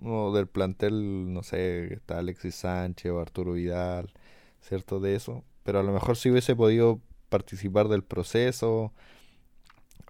o 0.05 0.33
del 0.35 0.49
plantel, 0.49 1.33
no 1.33 1.43
sé, 1.43 1.95
está 1.95 2.19
Alexis 2.19 2.57
Sánchez 2.57 3.13
o 3.13 3.21
Arturo 3.21 3.55
Vidal, 3.55 4.13
¿cierto? 4.63 5.01
De 5.01 5.15
eso, 5.17 5.45
pero 5.65 5.81
a 5.81 5.83
lo 5.83 5.93
mejor 5.93 6.17
sí 6.17 6.31
hubiese 6.31 6.57
podido 6.57 7.01
participar 7.31 7.89
del 7.89 8.05
proceso 8.05 8.93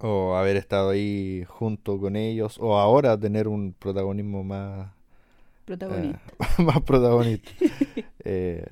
o 0.00 0.36
haber 0.36 0.56
estado 0.56 0.90
ahí 0.90 1.44
junto 1.48 1.98
con 2.00 2.16
ellos, 2.16 2.58
o 2.60 2.78
ahora 2.78 3.18
tener 3.18 3.48
un 3.48 3.74
protagonismo 3.74 4.44
más, 4.44 4.92
Protagonista. 5.64 6.20
eh, 6.38 6.38
más 6.62 6.80
protagonista. 6.82 7.50
Eh, 8.24 8.66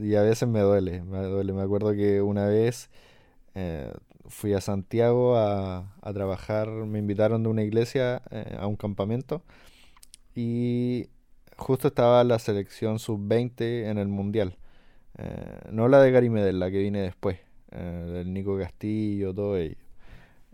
y 0.00 0.14
a 0.16 0.22
veces 0.22 0.48
me 0.48 0.60
duele, 0.60 1.02
me 1.04 1.18
duele. 1.22 1.52
Me 1.52 1.62
acuerdo 1.62 1.92
que 1.94 2.20
una 2.22 2.46
vez 2.46 2.90
eh, 3.54 3.92
fui 4.28 4.54
a 4.54 4.60
Santiago 4.60 5.36
a, 5.36 5.94
a 6.02 6.12
trabajar, 6.12 6.68
me 6.70 6.98
invitaron 6.98 7.42
de 7.44 7.48
una 7.50 7.62
iglesia 7.64 8.22
a 8.58 8.66
un 8.66 8.76
campamento 8.76 9.42
y 10.34 11.08
justo 11.56 11.88
estaba 11.88 12.24
la 12.24 12.38
selección 12.38 12.98
sub-20 12.98 13.88
en 13.90 13.98
el 13.98 14.08
Mundial. 14.08 14.56
No 15.70 15.88
la 15.88 16.00
de 16.00 16.10
Gary 16.12 16.30
Medel, 16.30 16.60
la 16.60 16.70
que 16.70 16.78
vine 16.78 17.00
después, 17.00 17.38
del 17.72 18.32
Nico 18.32 18.56
Castillo, 18.58 19.34
todo 19.34 19.56
ello. 19.56 19.76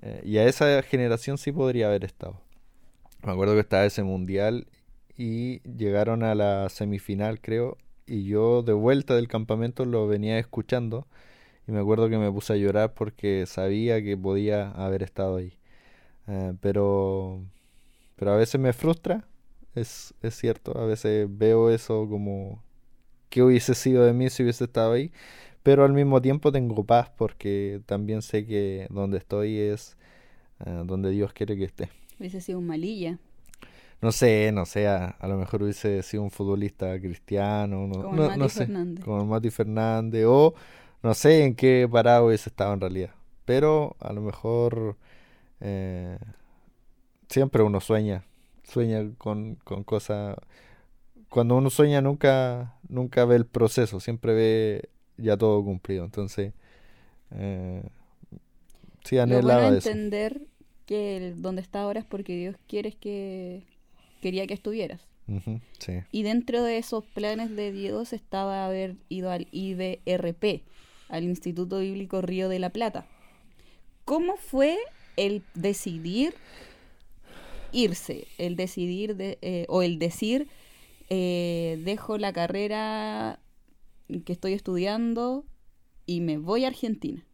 Eh, 0.05 0.21
y 0.23 0.37
a 0.37 0.47
esa 0.47 0.83
generación 0.83 1.39
sí 1.39 1.51
podría 1.51 1.87
haber 1.87 2.05
estado. 2.05 2.39
Me 3.23 3.33
acuerdo 3.33 3.55
que 3.55 3.61
estaba 3.61 3.87
ese 3.87 4.03
mundial 4.03 4.67
y 5.17 5.61
llegaron 5.63 6.23
a 6.23 6.35
la 6.35 6.69
semifinal, 6.69 7.41
creo, 7.41 7.79
y 8.07 8.25
yo 8.25 8.63
de 8.63 8.75
vuelta 8.75 9.17
del 9.17 9.29
campamento 9.29 9.87
lo 9.87 10.07
venía 10.07 10.39
escuchando 10.39 11.07
y 11.67 11.73
me 11.73 11.81
acuerdo 11.81 12.11
que 12.11 12.19
me 12.19 12.31
puse 12.31 12.53
a 12.53 12.57
llorar 12.57 12.93
porque 12.93 13.47
sabía 13.47 14.03
que 14.03 14.15
podía 14.17 14.71
haber 14.73 15.03
estado 15.03 15.37
ahí. 15.37 15.59
Eh, 16.29 16.53
pero, 16.61 17.43
pero 18.17 18.33
a 18.33 18.37
veces 18.37 18.61
me 18.61 18.75
frustra, 18.75 19.27
es, 19.75 20.13
es 20.21 20.35
cierto, 20.35 20.79
a 20.79 20.85
veces 20.85 21.27
veo 21.31 21.71
eso 21.71 22.07
como 22.11 22.63
que 23.31 23.43
hubiese 23.43 23.75
sido 23.75 24.05
de 24.05 24.13
mí 24.13 24.29
si 24.31 24.43
hubiese 24.43 24.65
estado 24.65 24.93
ahí, 24.93 25.13
pero 25.65 25.85
al 25.85 25.95
mismo 25.95 26.23
tiempo 26.23 26.53
tengo 26.53 26.85
paz 26.85 27.11
porque 27.17 27.83
también 27.87 28.23
sé 28.23 28.47
que 28.47 28.87
donde 28.91 29.19
estoy 29.19 29.59
es 29.59 29.99
eh, 30.67 30.83
donde 30.87 31.11
Dios 31.11 31.33
quiere 31.35 31.57
que 31.57 31.65
esté. 31.65 31.91
Hubiese 32.19 32.41
sido 32.41 32.59
un 32.61 32.67
malilla, 32.67 33.21
No 34.01 34.13
sé, 34.13 34.53
no 34.53 34.67
sé, 34.67 34.87
a, 34.89 35.07
a 35.07 35.29
lo 35.29 35.37
mejor 35.39 35.63
hubiese 35.63 36.03
sido 36.03 36.23
un 36.23 36.31
futbolista 36.31 36.99
cristiano, 37.01 37.87
no, 37.87 38.03
como 38.03 38.17
no, 38.17 38.27
el 38.27 38.37
no 38.37 38.37
Mati 38.37 38.51
sé, 38.51 38.67
Fernández. 38.67 39.05
como 39.05 39.21
el 39.23 39.27
Mati 39.29 39.51
Fernández, 39.51 40.25
o 40.27 40.55
no 41.03 41.15
sé 41.15 41.45
en 41.45 41.55
qué 41.57 41.89
parado 41.91 42.27
hubiese 42.27 42.51
estado 42.51 42.75
en 42.75 42.81
realidad. 42.81 43.11
Pero 43.47 43.97
a 44.01 44.13
lo 44.13 44.21
mejor 44.23 44.97
eh, 45.61 46.19
siempre 47.29 47.63
uno 47.63 47.81
sueña, 47.81 48.25
sueña 48.65 49.11
con, 49.19 49.57
con 49.65 49.85
cosas. 49.85 50.37
Cuando 51.29 51.57
uno 51.57 51.71
sueña 51.71 52.01
nunca, 52.01 52.77
nunca 52.89 53.25
ve 53.25 53.37
el 53.37 53.47
proceso, 53.47 54.01
siempre 54.01 54.35
ve 54.35 54.89
ya 55.17 55.37
todo 55.37 55.63
cumplido. 55.65 56.05
Entonces, 56.05 56.53
eh, 57.33 57.83
sí 59.05 59.17
Lo 59.17 59.23
bueno 59.27 59.39
anhelaba 59.39 59.69
eso. 59.77 59.89
entender 59.91 60.43
que 60.87 61.17
el- 61.17 61.43
donde 61.43 61.63
está 61.63 61.83
ahora 61.83 62.01
es 62.01 62.07
porque 62.07 62.37
Dios 62.37 62.57
quiere 62.69 62.93
que 62.93 63.63
quería 64.21 64.47
que 64.47 64.55
estuvieras. 64.55 65.01
Sí. 65.79 66.01
Y 66.13 66.23
dentro 66.23 66.63
de 66.63 66.77
esos 66.77 67.03
planes 67.05 67.57
de 67.57 67.73
Dios 67.73 68.13
estaba 68.13 68.67
haber 68.67 68.97
ido 69.09 69.31
al 69.31 69.49
IBRP, 69.53 70.63
al 71.09 71.25
Instituto 71.25 71.79
Bíblico 71.79 72.21
Río 72.21 72.51
de 72.51 72.59
la 72.59 72.69
Plata. 72.71 73.07
¿Cómo 74.05 74.37
fue 74.37 74.77
el 75.17 75.43
decidir 75.55 76.35
irse? 77.73 78.27
El 78.39 78.57
decidir 78.57 79.17
de, 79.17 79.39
eh, 79.41 79.65
o 79.69 79.83
el 79.83 79.99
decir, 79.99 80.49
eh, 81.09 81.81
dejo 81.85 82.19
la 82.19 82.33
carrera 82.35 83.39
que 84.25 84.33
estoy 84.33 84.53
estudiando 84.53 85.45
y 86.07 86.21
me 86.21 86.39
voy 86.39 86.65
a 86.65 86.69
Argentina. 86.69 87.25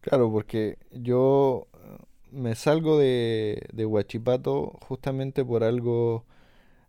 Claro, 0.00 0.30
porque 0.30 0.78
yo 0.92 1.68
eh, 1.74 1.98
me 2.30 2.54
salgo 2.54 2.98
de, 2.98 3.62
de 3.72 3.86
Huachipato 3.86 4.78
justamente 4.82 5.44
por 5.44 5.64
algo 5.64 6.24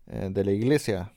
eh, 0.07 0.29
de 0.31 0.45
la 0.45 0.51
iglesia. 0.51 1.13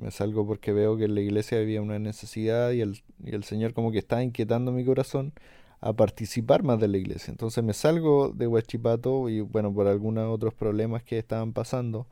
Me 0.00 0.10
salgo 0.10 0.46
porque 0.46 0.72
veo 0.72 0.96
que 0.96 1.04
en 1.04 1.14
la 1.14 1.20
iglesia 1.20 1.58
había 1.58 1.82
una 1.82 1.98
necesidad 1.98 2.70
y 2.70 2.80
el, 2.80 3.02
y 3.24 3.34
el 3.34 3.44
Señor 3.44 3.74
como 3.74 3.90
que 3.90 3.98
estaba 3.98 4.22
inquietando 4.22 4.72
mi 4.72 4.84
corazón 4.84 5.32
a 5.80 5.92
participar 5.92 6.62
más 6.62 6.80
de 6.80 6.88
la 6.88 6.98
iglesia. 6.98 7.30
Entonces 7.30 7.62
me 7.64 7.72
salgo 7.72 8.30
de 8.30 8.46
Huachipato 8.46 9.28
y 9.28 9.40
bueno, 9.40 9.72
por 9.72 9.88
algunos 9.88 10.32
otros 10.32 10.54
problemas 10.54 11.02
que 11.02 11.18
estaban 11.18 11.52
pasando 11.52 12.06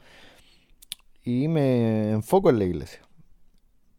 y 1.25 1.49
me 1.49 2.11
enfoco 2.11 2.51
en 2.51 2.59
la 2.59 2.65
iglesia. 2.65 3.01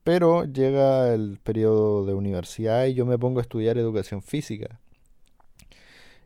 Pero 0.05 0.45
llega 0.45 1.13
el 1.13 1.39
periodo 1.43 2.05
de 2.05 2.13
universidad 2.13 2.85
y 2.85 2.93
yo 2.93 3.05
me 3.05 3.17
pongo 3.19 3.39
a 3.39 3.43
estudiar 3.43 3.77
educación 3.77 4.21
física. 4.21 4.79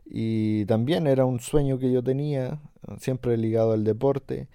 Y 0.06 0.66
también 0.66 1.06
era 1.06 1.24
un 1.24 1.40
sueño 1.40 1.78
que 1.78 1.92
yo 1.92 2.02
tenía, 2.02 2.60
siempre 2.98 3.36
ligado 3.38 3.72
al 3.72 3.84
deporte. 3.84 4.48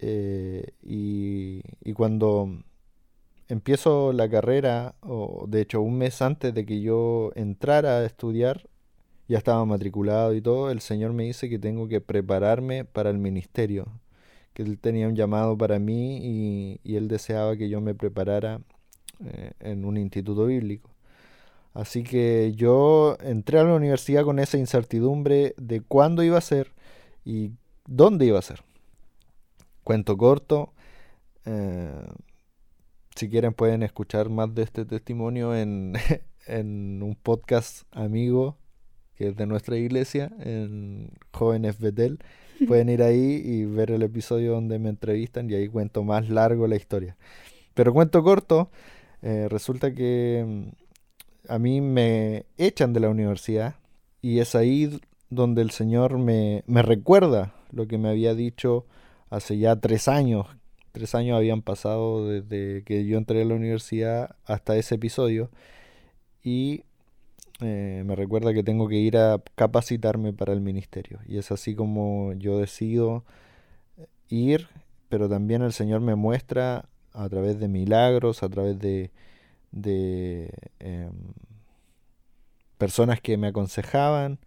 eh, 0.00 0.72
y, 0.82 1.62
y 1.82 1.92
cuando 1.94 2.50
empiezo 3.48 4.12
la 4.12 4.28
carrera, 4.28 4.96
o 5.02 5.46
de 5.48 5.62
hecho 5.62 5.80
un 5.82 5.98
mes 5.98 6.22
antes 6.22 6.54
de 6.54 6.66
que 6.66 6.80
yo 6.80 7.32
entrara 7.36 7.98
a 7.98 8.04
estudiar, 8.06 8.68
ya 9.28 9.38
estaba 9.38 9.64
matriculado 9.64 10.34
y 10.34 10.40
todo, 10.42 10.70
el 10.70 10.80
Señor 10.80 11.12
me 11.14 11.24
dice 11.24 11.48
que 11.48 11.58
tengo 11.58 11.88
que 11.88 12.00
prepararme 12.00 12.84
para 12.84 13.10
el 13.10 13.18
ministerio, 13.18 13.86
que 14.54 14.62
Él 14.62 14.78
tenía 14.78 15.08
un 15.08 15.16
llamado 15.16 15.58
para 15.58 15.78
mí 15.78 16.78
y, 16.84 16.96
Él 16.96 17.08
deseaba 17.08 17.56
que 17.56 17.68
yo 17.68 17.80
me 17.80 17.94
preparara 17.94 18.60
eh, 19.24 19.52
en 19.60 19.84
un 19.84 19.96
instituto 19.96 20.46
bíblico. 20.46 20.90
Así 21.74 22.04
que 22.04 22.52
yo 22.56 23.18
entré 23.20 23.58
a 23.58 23.64
la 23.64 23.74
universidad 23.74 24.24
con 24.24 24.38
esa 24.38 24.58
incertidumbre 24.58 25.54
de 25.58 25.80
cuándo 25.80 26.22
iba 26.22 26.38
a 26.38 26.40
ser 26.40 26.72
y 27.24 27.50
dónde 27.86 28.26
iba 28.26 28.38
a 28.38 28.42
ser. 28.42 28.62
Cuento 29.82 30.16
corto. 30.16 30.72
Eh, 31.44 32.06
si 33.16 33.28
quieren 33.28 33.54
pueden 33.54 33.82
escuchar 33.82 34.30
más 34.30 34.54
de 34.54 34.62
este 34.62 34.84
testimonio 34.84 35.54
en, 35.54 35.94
en 36.46 37.02
un 37.02 37.16
podcast 37.16 37.82
amigo 37.90 38.56
que 39.16 39.28
es 39.28 39.36
de 39.36 39.46
nuestra 39.46 39.76
iglesia, 39.76 40.32
en 40.40 41.12
Jóvenes 41.32 41.78
Betel. 41.78 42.18
Pueden 42.66 42.88
ir 42.88 43.02
ahí 43.02 43.42
y 43.44 43.64
ver 43.64 43.90
el 43.90 44.02
episodio 44.02 44.52
donde 44.52 44.78
me 44.78 44.88
entrevistan 44.88 45.50
y 45.50 45.54
ahí 45.54 45.68
cuento 45.68 46.04
más 46.04 46.28
largo 46.28 46.66
la 46.66 46.76
historia. 46.76 47.16
Pero 47.74 47.92
cuento 47.92 48.22
corto, 48.22 48.70
eh, 49.22 49.48
resulta 49.50 49.92
que 49.94 50.44
mm, 50.46 51.52
a 51.52 51.58
mí 51.58 51.80
me 51.80 52.46
echan 52.56 52.92
de 52.92 53.00
la 53.00 53.08
universidad 53.08 53.74
y 54.22 54.38
es 54.38 54.54
ahí 54.54 55.00
donde 55.30 55.62
el 55.62 55.70
Señor 55.70 56.18
me, 56.18 56.62
me 56.66 56.82
recuerda 56.82 57.54
lo 57.72 57.86
que 57.86 57.98
me 57.98 58.08
había 58.08 58.34
dicho 58.34 58.86
hace 59.30 59.58
ya 59.58 59.76
tres 59.76 60.08
años. 60.08 60.46
Tres 60.92 61.14
años 61.14 61.36
habían 61.36 61.62
pasado 61.62 62.28
desde 62.28 62.84
que 62.84 63.04
yo 63.04 63.18
entré 63.18 63.42
a 63.42 63.44
la 63.44 63.54
universidad 63.54 64.36
hasta 64.44 64.76
ese 64.76 64.94
episodio 64.94 65.50
y 66.44 66.84
eh, 67.64 68.02
me 68.04 68.14
recuerda 68.14 68.52
que 68.54 68.62
tengo 68.62 68.88
que 68.88 68.96
ir 68.96 69.16
a 69.16 69.42
capacitarme 69.54 70.32
para 70.32 70.52
el 70.52 70.60
ministerio. 70.60 71.20
Y 71.26 71.38
es 71.38 71.50
así 71.52 71.74
como 71.74 72.32
yo 72.34 72.58
decido 72.58 73.24
ir, 74.28 74.68
pero 75.08 75.28
también 75.28 75.62
el 75.62 75.72
Señor 75.72 76.00
me 76.00 76.14
muestra 76.14 76.88
a 77.12 77.28
través 77.28 77.58
de 77.60 77.68
milagros, 77.68 78.42
a 78.42 78.48
través 78.48 78.78
de, 78.78 79.10
de 79.72 80.50
em, 80.80 81.12
personas 82.78 83.20
que 83.20 83.36
me 83.36 83.48
aconsejaban. 83.48 84.38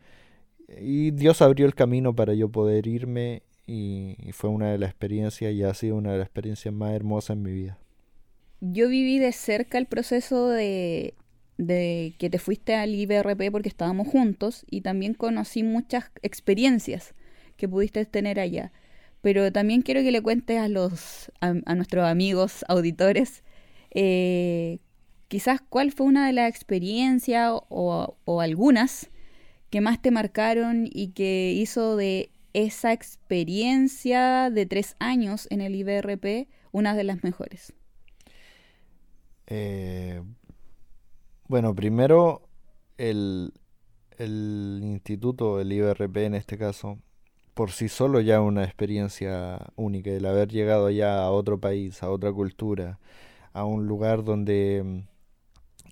Y 0.80 1.12
Dios 1.12 1.42
abrió 1.42 1.66
el 1.66 1.76
camino 1.76 2.16
para 2.16 2.34
yo 2.34 2.50
poder 2.50 2.88
irme 2.88 3.44
y, 3.66 4.16
y 4.20 4.32
fue 4.34 4.50
una 4.50 4.72
de 4.72 4.78
las 4.78 4.90
experiencias 4.90 5.54
y 5.54 5.64
ha 5.64 5.74
sido 5.74 5.96
una 5.96 6.12
de 6.12 6.18
las 6.20 6.28
experiencias 6.28 6.74
más 6.74 6.94
hermosas 6.94 7.38
en 7.38 7.44
mi 7.44 7.52
vida. 7.52 7.78
Yo 8.60 8.90
viví 8.90 9.20
de 9.20 9.32
cerca 9.32 9.78
el 9.78 9.86
proceso 9.86 10.50
de 10.50 11.14
de 11.58 12.16
que 12.18 12.30
te 12.30 12.40
fuiste 12.40 12.76
al 12.76 12.94
IBRP 12.94 13.52
porque 13.52 13.70
estábamos 13.70 14.08
juntos 14.08 14.66
y 14.70 14.82
también 14.82 15.14
conocí 15.14 15.64
muchas 15.64 16.12
experiencias 16.22 17.14
que 17.56 17.68
pudiste 17.68 18.06
tener 18.06 18.40
allá. 18.40 18.72
Pero 19.22 19.52
también 19.52 19.82
quiero 19.82 20.02
que 20.02 20.12
le 20.12 20.22
cuentes 20.22 20.60
a 20.60 20.68
los 20.68 21.32
a, 21.42 21.54
nuestros 21.76 22.06
amigos 22.06 22.64
auditores 22.68 23.44
eh, 23.92 24.80
quizás 25.28 25.62
cuál 25.62 25.92
fue 25.92 26.06
una 26.06 26.28
de 26.28 26.34
las 26.34 26.50
experiencias 26.50 27.52
o, 27.52 28.18
o 28.26 28.42
algunas 28.42 29.10
que 29.70 29.82
más 29.82 30.02
te 30.02 30.12
marcaron 30.12 30.88
y 30.90 31.10
que 31.10 31.52
hizo 31.56 31.96
de 31.96 32.32
esa 32.54 32.94
experiencia 32.94 34.50
de 34.50 34.66
tres 34.66 34.96
años 35.00 35.48
en 35.50 35.62
el 35.62 35.76
IBRP 35.76 36.48
una 36.72 36.96
de 36.96 37.04
las 37.04 37.24
mejores. 37.24 37.74
Eh, 39.48 40.22
bueno, 41.48 41.74
primero 41.76 42.48
el, 42.98 43.54
el 44.18 44.82
instituto, 44.84 45.60
el 45.60 45.72
IBRP 45.72 46.18
en 46.18 46.36
este 46.36 46.58
caso, 46.58 47.00
por 47.54 47.72
sí 47.72 47.90
solo 47.90 48.22
ya 48.22 48.42
una 48.42 48.64
experiencia 48.64 49.60
única, 49.76 50.12
el 50.12 50.26
haber 50.26 50.50
llegado 50.50 50.90
ya 50.90 51.24
a 51.24 51.32
otro 51.32 51.60
país, 51.60 52.04
a 52.04 52.10
otra 52.12 52.32
cultura, 52.32 53.00
a 53.54 53.66
un 53.66 53.88
lugar 53.88 54.24
donde 54.24 55.06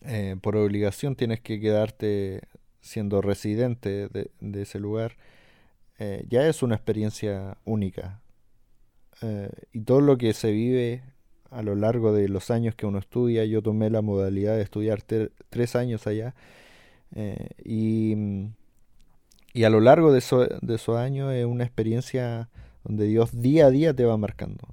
eh, 0.05 0.35
por 0.41 0.55
obligación 0.57 1.15
tienes 1.15 1.41
que 1.41 1.59
quedarte 1.59 2.41
siendo 2.81 3.21
residente 3.21 4.07
de, 4.09 4.31
de 4.39 4.61
ese 4.61 4.79
lugar, 4.79 5.17
eh, 5.97 6.25
ya 6.29 6.47
es 6.47 6.61
una 6.61 6.75
experiencia 6.75 7.57
única. 7.65 8.21
Eh, 9.21 9.49
y 9.71 9.81
todo 9.81 10.01
lo 10.01 10.17
que 10.17 10.33
se 10.33 10.51
vive 10.51 11.03
a 11.51 11.61
lo 11.61 11.75
largo 11.75 12.13
de 12.13 12.27
los 12.29 12.51
años 12.51 12.75
que 12.75 12.85
uno 12.85 12.99
estudia. 12.99 13.45
Yo 13.45 13.61
tomé 13.61 13.89
la 13.89 14.01
modalidad 14.01 14.55
de 14.55 14.61
estudiar 14.61 15.01
tres 15.01 15.75
años 15.75 16.07
allá. 16.07 16.35
Eh, 17.15 17.49
y, 17.63 18.15
y, 19.53 19.63
a 19.63 19.69
lo 19.69 19.79
largo 19.79 20.11
de, 20.11 20.21
de 20.61 20.75
esos 20.75 20.97
años 20.97 21.33
es 21.33 21.45
una 21.45 21.63
experiencia 21.63 22.49
donde 22.83 23.05
Dios 23.05 23.41
día 23.41 23.67
a 23.67 23.71
día 23.71 23.93
te 23.93 24.05
va 24.05 24.17
marcando. 24.17 24.67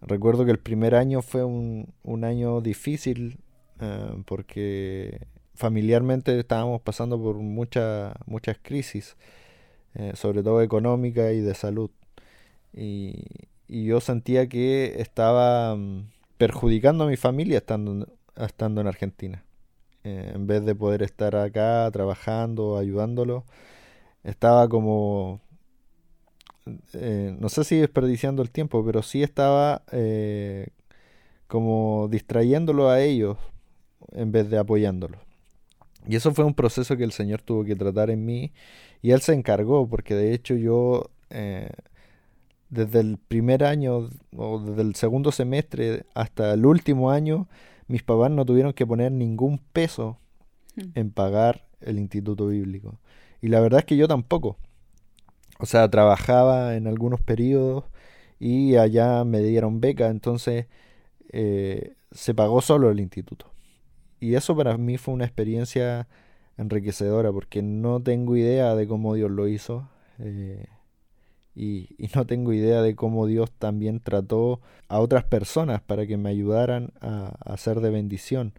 Recuerdo 0.00 0.44
que 0.44 0.50
el 0.50 0.58
primer 0.58 0.94
año 0.94 1.22
fue 1.22 1.44
un, 1.44 1.92
un 2.02 2.24
año 2.24 2.60
difícil 2.60 3.38
eh, 3.80 4.22
porque 4.26 5.26
familiarmente 5.54 6.38
estábamos 6.38 6.80
pasando 6.82 7.20
por 7.20 7.36
mucha, 7.36 8.14
muchas 8.26 8.58
crisis, 8.62 9.16
eh, 9.94 10.12
sobre 10.14 10.42
todo 10.42 10.62
económica 10.62 11.32
y 11.32 11.40
de 11.40 11.54
salud. 11.54 11.90
Y, 12.74 13.24
y 13.68 13.84
yo 13.84 14.00
sentía 14.00 14.48
que 14.48 15.00
estaba 15.00 15.76
mm, 15.76 16.10
perjudicando 16.38 17.04
a 17.04 17.08
mi 17.08 17.16
familia 17.16 17.58
estando, 17.58 18.06
estando 18.36 18.80
en 18.80 18.86
Argentina. 18.86 19.42
Eh, 20.04 20.32
en 20.34 20.46
vez 20.46 20.64
de 20.64 20.74
poder 20.74 21.02
estar 21.02 21.34
acá 21.36 21.90
trabajando, 21.92 22.78
ayudándolo, 22.78 23.44
estaba 24.24 24.68
como, 24.68 25.40
eh, 26.92 27.34
no 27.40 27.48
sé 27.48 27.64
si 27.64 27.76
desperdiciando 27.76 28.42
el 28.42 28.50
tiempo, 28.50 28.84
pero 28.84 29.02
sí 29.02 29.22
estaba 29.22 29.82
eh, 29.92 30.68
como 31.48 32.08
distrayéndolo 32.10 32.88
a 32.90 33.02
ellos 33.02 33.36
en 34.12 34.32
vez 34.32 34.48
de 34.50 34.58
apoyándolo. 34.58 35.18
Y 36.06 36.16
eso 36.16 36.32
fue 36.32 36.44
un 36.44 36.54
proceso 36.54 36.96
que 36.96 37.04
el 37.04 37.12
Señor 37.12 37.42
tuvo 37.42 37.64
que 37.64 37.74
tratar 37.74 38.10
en 38.10 38.24
mí 38.24 38.52
y 39.02 39.10
Él 39.10 39.22
se 39.22 39.34
encargó, 39.34 39.88
porque 39.88 40.14
de 40.14 40.34
hecho 40.34 40.54
yo 40.54 41.10
desde 42.68 43.00
el 43.00 43.18
primer 43.18 43.64
año 43.64 44.08
o 44.36 44.60
desde 44.60 44.82
el 44.82 44.94
segundo 44.94 45.32
semestre 45.32 46.04
hasta 46.14 46.54
el 46.54 46.66
último 46.66 47.10
año, 47.10 47.48
mis 47.88 48.02
papás 48.02 48.30
no 48.30 48.44
tuvieron 48.44 48.72
que 48.72 48.86
poner 48.86 49.12
ningún 49.12 49.58
peso 49.58 50.18
hmm. 50.76 50.90
en 50.94 51.10
pagar 51.10 51.66
el 51.80 51.98
instituto 51.98 52.48
bíblico. 52.48 52.98
Y 53.40 53.48
la 53.48 53.60
verdad 53.60 53.80
es 53.80 53.86
que 53.86 53.96
yo 53.96 54.08
tampoco. 54.08 54.56
O 55.58 55.66
sea, 55.66 55.88
trabajaba 55.90 56.76
en 56.76 56.86
algunos 56.86 57.20
periodos 57.20 57.84
y 58.38 58.76
allá 58.76 59.24
me 59.24 59.40
dieron 59.40 59.80
beca, 59.80 60.08
entonces 60.08 60.66
eh, 61.30 61.94
se 62.10 62.34
pagó 62.34 62.60
solo 62.60 62.90
el 62.90 63.00
instituto. 63.00 63.50
Y 64.20 64.34
eso 64.34 64.56
para 64.56 64.76
mí 64.76 64.98
fue 64.98 65.14
una 65.14 65.24
experiencia 65.24 66.08
enriquecedora 66.58 67.32
porque 67.32 67.62
no 67.62 68.00
tengo 68.02 68.36
idea 68.36 68.74
de 68.74 68.86
cómo 68.86 69.14
Dios 69.14 69.30
lo 69.30 69.48
hizo. 69.48 69.88
Eh, 70.18 70.66
y, 71.56 71.88
no 72.14 72.26
tengo 72.26 72.52
idea 72.52 72.82
de 72.82 72.94
cómo 72.94 73.26
Dios 73.26 73.50
también 73.50 74.00
trató 74.00 74.60
a 74.88 75.00
otras 75.00 75.24
personas 75.24 75.80
para 75.80 76.06
que 76.06 76.18
me 76.18 76.28
ayudaran 76.28 76.92
a, 77.00 77.56
ser 77.56 77.80
de 77.80 77.90
bendición. 77.90 78.52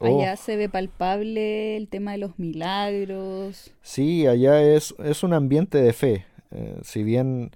Allá 0.00 0.34
oh. 0.34 0.36
se 0.36 0.56
ve 0.56 0.68
palpable 0.68 1.76
el 1.76 1.88
tema 1.88 2.12
de 2.12 2.18
los 2.18 2.38
milagros. 2.38 3.72
Sí, 3.82 4.26
allá 4.26 4.62
es, 4.62 4.94
es 4.98 5.22
un 5.22 5.32
ambiente 5.32 5.78
de 5.78 5.92
fe. 5.92 6.26
Eh, 6.50 6.78
si 6.82 7.02
bien 7.02 7.50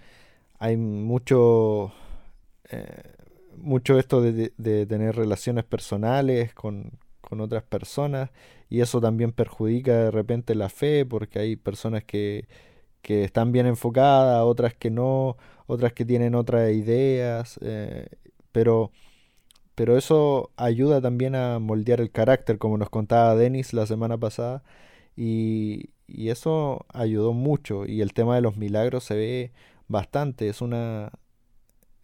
hay 0.58 0.76
mucho, 0.76 1.92
eh, 2.70 3.02
mucho 3.56 3.98
esto 3.98 4.20
de, 4.22 4.52
de, 4.56 4.86
tener 4.86 5.16
relaciones 5.16 5.64
personales 5.64 6.54
con, 6.54 6.92
con 7.20 7.40
otras 7.40 7.62
personas 7.64 8.30
y 8.68 8.80
eso 8.80 9.00
también 9.00 9.32
perjudica 9.32 9.92
de 9.92 10.10
repente 10.10 10.54
la 10.54 10.68
fe 10.68 11.04
porque 11.04 11.38
hay 11.38 11.56
personas 11.56 12.04
que 12.04 12.46
que 13.02 13.24
están 13.24 13.52
bien 13.52 13.66
enfocadas, 13.66 14.42
otras 14.44 14.74
que 14.74 14.90
no, 14.90 15.36
otras 15.66 15.92
que 15.92 16.04
tienen 16.04 16.34
otras 16.34 16.72
ideas, 16.72 17.58
eh, 17.62 18.06
pero, 18.52 18.92
pero 19.74 19.96
eso 19.98 20.50
ayuda 20.56 21.00
también 21.00 21.34
a 21.34 21.58
moldear 21.58 22.00
el 22.00 22.10
carácter, 22.10 22.58
como 22.58 22.78
nos 22.78 22.90
contaba 22.90 23.36
Denis 23.36 23.72
la 23.74 23.86
semana 23.86 24.18
pasada, 24.18 24.62
y, 25.16 25.90
y 26.06 26.30
eso 26.30 26.86
ayudó 26.92 27.32
mucho, 27.32 27.86
y 27.86 28.02
el 28.02 28.12
tema 28.14 28.36
de 28.36 28.42
los 28.42 28.56
milagros 28.56 29.04
se 29.04 29.14
ve 29.16 29.52
bastante, 29.88 30.48
es 30.48 30.62
una, 30.62 31.12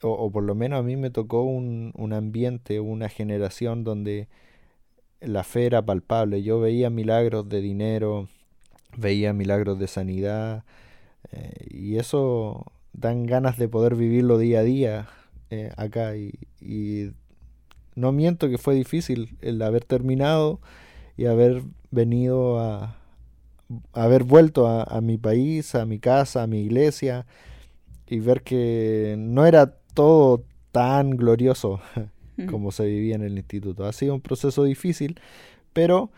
o, 0.03 0.31
por 0.31 0.45
lo 0.45 0.55
menos 0.55 0.81
a 0.81 0.83
mí 0.83 0.97
me 0.97 1.11
tocó 1.11 1.43
un, 1.43 1.93
un 1.97 2.13
ambiente, 2.13 2.81
una 2.81 3.09
generación 3.09 3.85
donde 3.85 4.29
la 5.21 5.45
fe 5.45 5.67
era 5.67 5.85
palpable, 5.85 6.43
yo 6.43 6.61
veía 6.61 6.91
milagros 6.91 7.49
de 7.49 7.61
dinero, 7.61 8.29
veía 8.97 9.33
milagros 9.33 9.79
de 9.79 9.89
sanidad, 9.89 10.65
eh, 11.33 11.67
y 11.71 11.97
eso 11.97 12.73
dan 12.93 13.27
ganas 13.27 13.59
de 13.59 13.69
poder 13.69 13.95
vivirlo 13.95 14.39
día 14.39 14.61
a 14.61 14.63
día 14.63 15.09
eh, 15.51 15.73
acá. 15.77 16.17
Y, 16.17 17.13
no 17.95 18.13
miento 18.13 18.49
que 18.49 18.59
fue 18.59 18.77
difícil 18.77 19.37
el 19.41 19.61
haber 19.61 19.85
terminado 19.85 20.61
y 21.17 21.25
haber 21.25 21.65
venido 21.91 22.61
a 22.61 22.97
haber 23.93 24.23
vuelto 24.23 24.69
a, 24.69 25.01
mi 25.01 25.19
país, 25.19 25.75
a 25.75 25.85
mi 25.85 25.99
casa, 25.99 26.45
a 26.45 26.47
mi 26.47 26.61
iglesia 26.61 27.27
y 28.07 28.21
ver 28.21 28.43
que 28.43 29.17
no 29.19 29.47
era 29.47 29.75
todo 29.95 30.45
tan 30.71 31.11
glorioso 31.11 31.81
como 32.51 32.71
se 32.71 32.87
vivía 32.87 33.17
en 33.17 33.23
el 33.23 33.37
instituto. 33.37 33.85
Ha 33.85 33.93
sido 33.93 34.15
un 34.15 34.21
proceso 34.21 34.63
difícil, 34.63 35.21
pero 35.73 36.11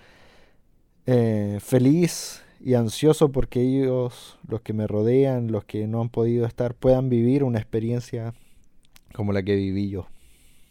eh, 1.06 1.58
feliz 1.60 2.42
y 2.60 2.74
ansioso 2.74 3.32
porque 3.32 3.60
ellos, 3.62 4.38
los 4.46 4.60
que 4.60 4.72
me 4.72 4.86
rodean, 4.86 5.50
los 5.50 5.64
que 5.64 5.86
no 5.86 6.00
han 6.00 6.08
podido 6.10 6.46
estar, 6.46 6.74
puedan 6.74 7.08
vivir 7.08 7.44
una 7.44 7.58
experiencia 7.58 8.34
como 9.14 9.32
la 9.32 9.42
que 9.42 9.56
viví 9.56 9.90
yo. 9.90 10.06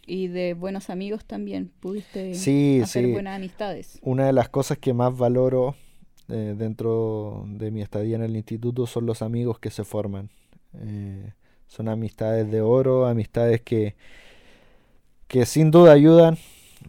Y 0.05 0.27
de 0.27 0.53
buenos 0.55 0.89
amigos 0.89 1.25
también, 1.25 1.71
pudiste 1.79 2.33
Sí, 2.33 2.79
hacer 2.83 3.05
sí. 3.05 3.11
buenas 3.11 3.35
amistades. 3.35 3.99
Una 4.01 4.25
de 4.25 4.33
las 4.33 4.49
cosas 4.49 4.77
que 4.77 4.93
más 4.93 5.15
valoro 5.15 5.75
eh, 6.29 6.55
dentro 6.57 7.43
de 7.47 7.71
mi 7.71 7.81
estadía 7.81 8.15
en 8.15 8.23
el 8.23 8.35
instituto 8.35 8.87
son 8.87 9.05
los 9.05 9.21
amigos 9.21 9.59
que 9.59 9.69
se 9.69 9.83
forman. 9.83 10.29
Eh, 10.73 11.33
son 11.67 11.89
amistades 11.89 12.49
de 12.49 12.61
oro, 12.61 13.05
amistades 13.05 13.61
que, 13.61 13.95
que 15.27 15.45
sin 15.45 15.71
duda 15.71 15.93
ayudan. 15.93 16.37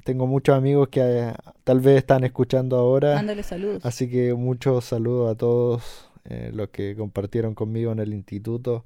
Tengo 0.04 0.26
muchos 0.26 0.56
amigos 0.56 0.88
que 0.88 1.00
eh, 1.00 1.34
tal 1.64 1.80
vez 1.80 1.98
están 1.98 2.24
escuchando 2.24 2.76
ahora. 2.76 3.16
Mándale 3.16 3.42
saludos. 3.42 3.84
Así 3.84 4.08
que 4.08 4.34
muchos 4.34 4.84
saludos 4.84 5.30
a 5.30 5.34
todos 5.36 6.08
eh, 6.24 6.50
los 6.54 6.68
que 6.70 6.94
compartieron 6.96 7.54
conmigo 7.54 7.92
en 7.92 7.98
el 7.98 8.12
instituto. 8.12 8.84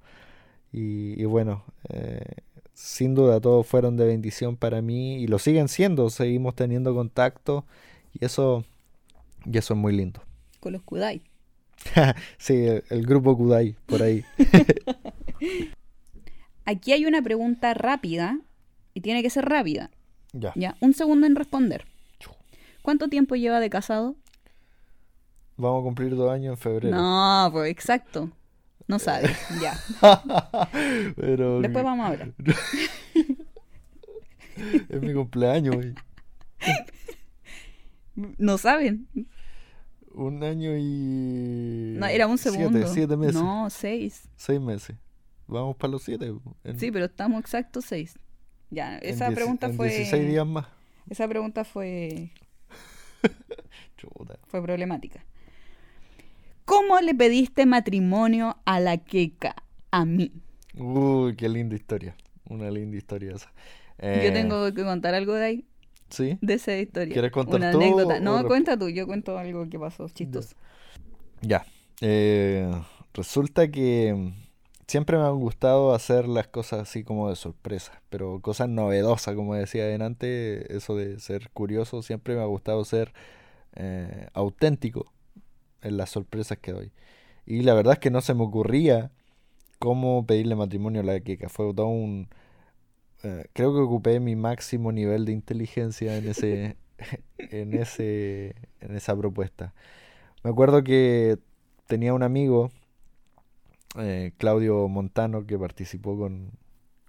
Y, 0.72 1.20
y 1.20 1.24
bueno, 1.24 1.64
eh, 1.88 2.24
sin 2.72 3.14
duda 3.14 3.40
todos 3.40 3.66
fueron 3.66 3.96
de 3.96 4.06
bendición 4.06 4.56
para 4.56 4.82
mí 4.82 5.16
y 5.16 5.26
lo 5.26 5.38
siguen 5.38 5.68
siendo. 5.68 6.10
Seguimos 6.10 6.54
teniendo 6.54 6.94
contacto 6.94 7.64
y 8.12 8.24
eso, 8.24 8.64
y 9.44 9.58
eso 9.58 9.74
es 9.74 9.80
muy 9.80 9.94
lindo. 9.94 10.20
Con 10.60 10.72
los 10.72 10.82
Kudai. 10.82 11.22
sí, 12.38 12.54
el, 12.54 12.84
el 12.90 13.06
grupo 13.06 13.36
Kudai, 13.36 13.76
por 13.86 14.02
ahí. 14.02 14.24
Aquí 16.64 16.92
hay 16.92 17.04
una 17.04 17.20
pregunta 17.20 17.74
rápida 17.74 18.38
y 18.94 19.00
tiene 19.00 19.22
que 19.22 19.30
ser 19.30 19.44
rápida. 19.44 19.90
Ya. 20.34 20.52
Ya, 20.56 20.76
un 20.80 20.92
segundo 20.94 21.26
en 21.26 21.34
responder. 21.36 21.84
¿Cuánto 22.82 23.08
tiempo 23.08 23.34
lleva 23.34 23.60
de 23.60 23.70
casado? 23.70 24.14
Vamos 25.56 25.80
a 25.80 25.84
cumplir 25.84 26.14
dos 26.16 26.30
años 26.30 26.50
en 26.52 26.58
febrero. 26.58 26.94
No, 26.96 27.48
pues 27.52 27.70
exacto. 27.70 28.30
No 28.86 28.98
sabe. 28.98 29.30
Ya. 29.62 29.78
Pero 31.16 31.60
Después 31.62 31.82
vamos 31.84 32.04
a 32.04 32.08
hablar. 32.08 32.32
es 34.88 35.00
mi 35.00 35.14
cumpleaños. 35.14 35.76
güey. 35.76 35.94
No 38.38 38.58
saben. 38.58 39.08
Un 40.12 40.42
año 40.44 40.76
y... 40.76 41.96
No, 41.98 42.06
era 42.06 42.26
un 42.26 42.38
segundo. 42.38 42.78
Siete, 42.78 42.92
siete 42.92 43.16
meses. 43.16 43.34
No, 43.36 43.68
seis. 43.70 44.28
Seis 44.36 44.60
meses. 44.60 44.96
Vamos 45.46 45.76
para 45.76 45.92
los 45.92 46.02
siete. 46.02 46.32
En- 46.62 46.78
Sí, 46.78 46.92
pero 46.92 47.06
estamos 47.06 47.40
exactos 47.40 47.84
seis. 47.86 48.16
Ya, 48.74 48.98
esa 48.98 49.30
pregunta 49.30 49.66
en 49.66 49.74
fue. 49.76 49.88
16 49.88 50.26
días 50.28 50.46
más. 50.46 50.66
Esa 51.08 51.28
pregunta 51.28 51.64
fue, 51.64 52.30
Chuta. 53.96 54.38
fue 54.46 54.62
problemática. 54.62 55.24
¿Cómo 56.64 56.98
le 57.00 57.14
pediste 57.14 57.66
matrimonio 57.66 58.56
a 58.64 58.80
la 58.80 58.96
queca? 58.98 59.54
A 59.90 60.04
mí. 60.04 60.32
Uy, 60.76 61.36
qué 61.36 61.48
linda 61.48 61.76
historia. 61.76 62.16
Una 62.48 62.70
linda 62.70 62.96
historia 62.96 63.34
esa. 63.34 63.52
Eh, 63.98 64.22
Yo 64.26 64.32
tengo 64.32 64.72
que 64.72 64.82
contar 64.82 65.14
algo 65.14 65.34
de 65.34 65.44
ahí, 65.44 65.64
¿Sí? 66.08 66.36
de 66.40 66.54
esa 66.54 66.76
historia. 66.76 67.12
¿Quieres 67.12 67.30
contar 67.30 67.56
Una 67.60 67.70
tú 67.70 67.80
anécdota. 67.80 68.18
No, 68.20 68.44
cuenta 68.46 68.76
tú. 68.78 68.88
Yo 68.88 69.06
cuento 69.06 69.38
algo 69.38 69.68
que 69.68 69.78
pasó 69.78 70.08
chistoso. 70.08 70.56
Ya. 71.42 71.64
Eh, 72.00 72.68
resulta 73.12 73.68
que 73.68 74.32
siempre 74.86 75.18
me 75.18 75.24
han 75.24 75.38
gustado 75.38 75.94
hacer 75.94 76.28
las 76.28 76.48
cosas 76.48 76.80
así 76.82 77.04
como 77.04 77.30
de 77.30 77.36
sorpresa, 77.36 78.02
pero 78.10 78.40
cosas 78.40 78.68
novedosas, 78.68 79.34
como 79.34 79.54
decía 79.54 79.84
adelante, 79.84 80.76
eso 80.76 80.96
de 80.96 81.20
ser 81.20 81.50
curioso, 81.50 82.02
siempre 82.02 82.34
me 82.36 82.42
ha 82.42 82.46
gustado 82.46 82.84
ser 82.84 83.12
eh, 83.74 84.28
auténtico 84.34 85.12
en 85.82 85.96
las 85.98 86.10
sorpresas 86.10 86.58
que 86.58 86.72
doy. 86.72 86.92
Y 87.46 87.62
la 87.62 87.74
verdad 87.74 87.94
es 87.94 87.98
que 88.00 88.10
no 88.10 88.20
se 88.22 88.34
me 88.34 88.44
ocurría 88.44 89.12
cómo 89.78 90.26
pedirle 90.26 90.56
matrimonio 90.56 91.02
a 91.02 91.04
la 91.04 91.20
Keka. 91.20 91.48
Fue 91.48 91.66
un... 91.70 92.28
eh, 93.22 93.46
creo 93.52 93.72
que 93.74 93.80
ocupé 93.80 94.20
mi 94.20 94.36
máximo 94.36 94.92
nivel 94.92 95.24
de 95.24 95.32
inteligencia 95.32 96.16
en 96.16 96.28
ese, 96.28 96.76
en 97.38 97.74
ese, 97.74 98.54
en 98.80 98.96
esa 98.96 99.16
propuesta. 99.16 99.74
Me 100.44 100.50
acuerdo 100.50 100.84
que 100.84 101.38
tenía 101.86 102.14
un 102.14 102.22
amigo, 102.22 102.70
eh, 103.96 104.32
Claudio 104.38 104.88
Montano, 104.88 105.46
que 105.46 105.58
participó 105.58 106.18
con, 106.18 106.50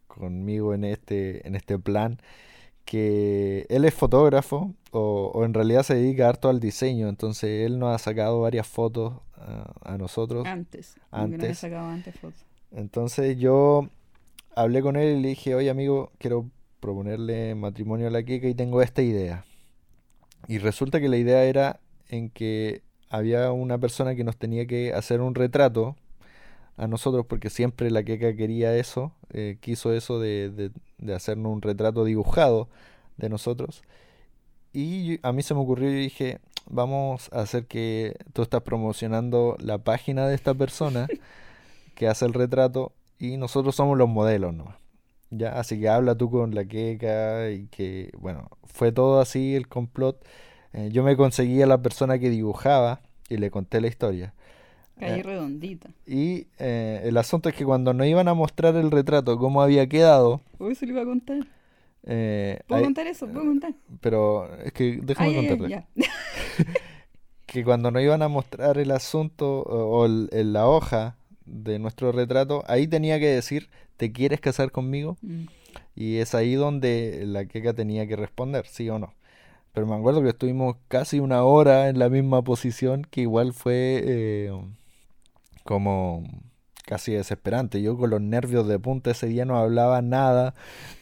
conmigo 0.08 0.74
en 0.74 0.84
este, 0.84 1.48
en 1.48 1.56
este 1.56 1.80
plan, 1.80 2.20
que 2.86 3.66
él 3.70 3.86
es 3.86 3.94
fotógrafo 3.94 4.74
o, 4.92 5.32
o 5.34 5.46
en 5.46 5.54
realidad 5.54 5.84
se 5.84 5.96
dedica 5.96 6.30
harto 6.30 6.50
al 6.50 6.60
diseño, 6.60 7.10
entonces 7.10 7.66
él 7.66 7.80
nos 7.80 7.94
ha 7.94 7.98
sacado 7.98 8.42
varias 8.42 8.68
fotos 8.68 9.14
ah, 9.38 9.74
a 9.82 9.98
nosotros. 9.98 10.46
Antes. 10.46 10.96
Antes. 11.12 11.58
sacado 11.58 11.88
antes 11.88 12.16
fotos. 12.20 12.46
Entonces 12.72 13.38
yo 13.38 13.90
hablé 14.56 14.82
con 14.82 14.96
él 14.96 15.18
y 15.18 15.22
le 15.22 15.28
dije, 15.30 15.56
oye 15.56 15.70
amigo, 15.70 16.12
quiero 16.20 16.50
proponerle 16.80 17.56
matrimonio 17.56 18.08
a 18.08 18.12
la 18.12 18.24
Kika 18.24 18.48
y 18.48 18.54
tengo 18.54 18.82
esta 18.82 19.02
idea. 19.02 19.46
Y 20.48 20.60
resulta 20.60 21.02
que 21.02 21.10
la 21.10 21.18
idea 21.18 21.44
era 21.46 21.80
en 22.10 22.30
que 22.30 22.84
había 23.10 23.52
una 23.52 23.80
persona 23.80 24.16
que 24.16 24.24
nos 24.24 24.38
tenía 24.38 24.68
que 24.68 24.94
hacer 24.94 25.22
un 25.22 25.34
retrato 25.34 25.96
a 26.78 26.88
nosotros, 26.88 27.26
porque 27.28 27.50
siempre 27.50 27.92
la 27.92 28.04
Keka 28.04 28.36
quería 28.36 28.76
eso, 28.76 29.14
eh, 29.34 29.58
quiso 29.62 29.94
eso 29.94 30.20
de, 30.20 30.50
de- 30.50 30.72
de 30.98 31.14
hacernos 31.14 31.52
un 31.54 31.62
retrato 31.62 32.04
dibujado 32.06 32.70
de 33.18 33.30
nosotros. 33.30 33.84
Y 34.74 35.20
a 35.26 35.32
mí 35.32 35.42
se 35.44 35.54
me 35.54 35.62
ocurrió 35.62 35.90
y 35.90 35.96
dije, 35.96 36.40
vamos 36.70 37.30
a 37.34 37.42
hacer 37.42 37.66
que 37.68 38.16
tú 38.34 38.42
estás 38.42 38.62
promocionando 38.62 39.56
la 39.60 39.78
página 39.80 40.28
de 40.28 40.36
esta 40.36 40.54
persona 40.54 41.08
que 41.96 42.08
hace 42.08 42.26
el 42.26 42.34
retrato 42.34 42.94
y 43.20 43.38
nosotros 43.38 43.76
somos 43.76 43.98
los 43.98 44.10
modelos 44.10 44.54
nomás. 44.54 44.78
Ya, 45.32 45.60
así 45.60 45.80
que 45.80 45.90
habla 45.90 46.16
tú 46.16 46.30
con 46.32 46.56
la 46.56 46.66
queca 46.66 47.52
y 47.52 47.68
que, 47.68 48.12
bueno, 48.20 48.50
fue 48.66 48.92
todo 48.92 49.20
así 49.22 49.56
el 49.56 49.68
complot. 49.68 50.26
Eh, 50.74 50.90
yo 50.92 51.04
me 51.04 51.18
conseguí 51.18 51.62
a 51.62 51.68
la 51.68 51.82
persona 51.82 52.20
que 52.20 52.30
dibujaba 52.30 53.02
y 53.30 53.38
le 53.38 53.52
conté 53.52 53.82
la 53.82 53.88
historia. 53.88 54.34
Caí 55.00 55.20
Eh, 55.20 55.24
redondita. 55.24 55.90
Y 56.08 56.48
eh, 56.60 57.02
el 57.04 57.18
asunto 57.18 57.50
es 57.50 57.56
que 57.56 57.66
cuando 57.66 57.94
nos 57.94 58.08
iban 58.08 58.28
a 58.28 58.34
mostrar 58.34 58.76
el 58.76 58.92
retrato, 58.92 59.38
cómo 59.38 59.62
había 59.62 59.88
quedado, 59.88 60.42
Uy, 60.60 60.76
se 60.76 60.86
lo 60.86 60.94
iba 60.94 61.02
a 61.02 61.06
contar. 61.06 61.46
eh, 62.04 62.60
¿Puedo 62.68 62.84
contar 62.84 63.08
eso? 63.08 63.28
¿Puedo 63.28 63.46
contar? 63.46 63.74
pero 64.00 64.54
es 64.64 64.72
que 64.74 65.00
déjame 65.04 65.30
Ay, 65.50 65.60
ya. 65.70 65.88
que 67.46 67.64
cuando 67.64 67.92
nos 67.92 68.02
iban 68.02 68.22
a 68.22 68.28
mostrar 68.28 68.78
el 68.78 68.92
asunto 68.92 69.62
o, 69.62 70.00
o 70.02 70.06
el- 70.06 70.30
el- 70.32 70.54
la 70.54 70.68
hoja 70.68 71.18
de 71.46 71.78
nuestro 71.80 72.12
retrato, 72.12 72.64
ahí 72.68 72.88
tenía 72.88 73.20
que 73.20 73.28
decir, 73.28 73.70
¿te 73.98 74.12
quieres 74.12 74.40
casar 74.42 74.72
conmigo? 74.72 75.18
Mm. 75.22 75.44
Y 75.96 76.18
es 76.18 76.36
ahí 76.36 76.56
donde 76.56 77.24
la 77.26 77.46
queca 77.46 77.74
tenía 77.74 78.08
que 78.08 78.16
responder, 78.16 78.66
sí 78.68 78.90
o 78.90 79.00
no. 79.00 79.14
Pero 79.74 79.88
me 79.88 79.96
acuerdo 79.96 80.22
que 80.24 80.30
estuvimos 80.30 80.78
casi 80.88 81.20
una 81.20 81.44
hora 81.44 81.90
en 81.90 82.00
la 82.00 82.10
misma 82.10 82.42
posición, 82.44 83.04
que 83.10 83.22
igual 83.22 83.54
fue 83.54 84.02
eh, 84.06 84.52
como 85.66 86.24
casi 86.86 87.14
desesperante. 87.14 87.82
Yo 87.82 87.98
con 87.98 88.12
los 88.12 88.22
nervios 88.22 88.68
de 88.68 88.80
punta 88.80 89.12
ese 89.12 89.28
día 89.28 89.46
no 89.46 89.58
hablaba 89.58 90.02
nada, 90.02 90.56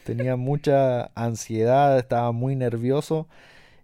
tenía 0.04 0.36
mucha 0.38 1.12
ansiedad, 1.14 1.98
estaba 1.98 2.32
muy 2.32 2.56
nervioso. 2.56 3.28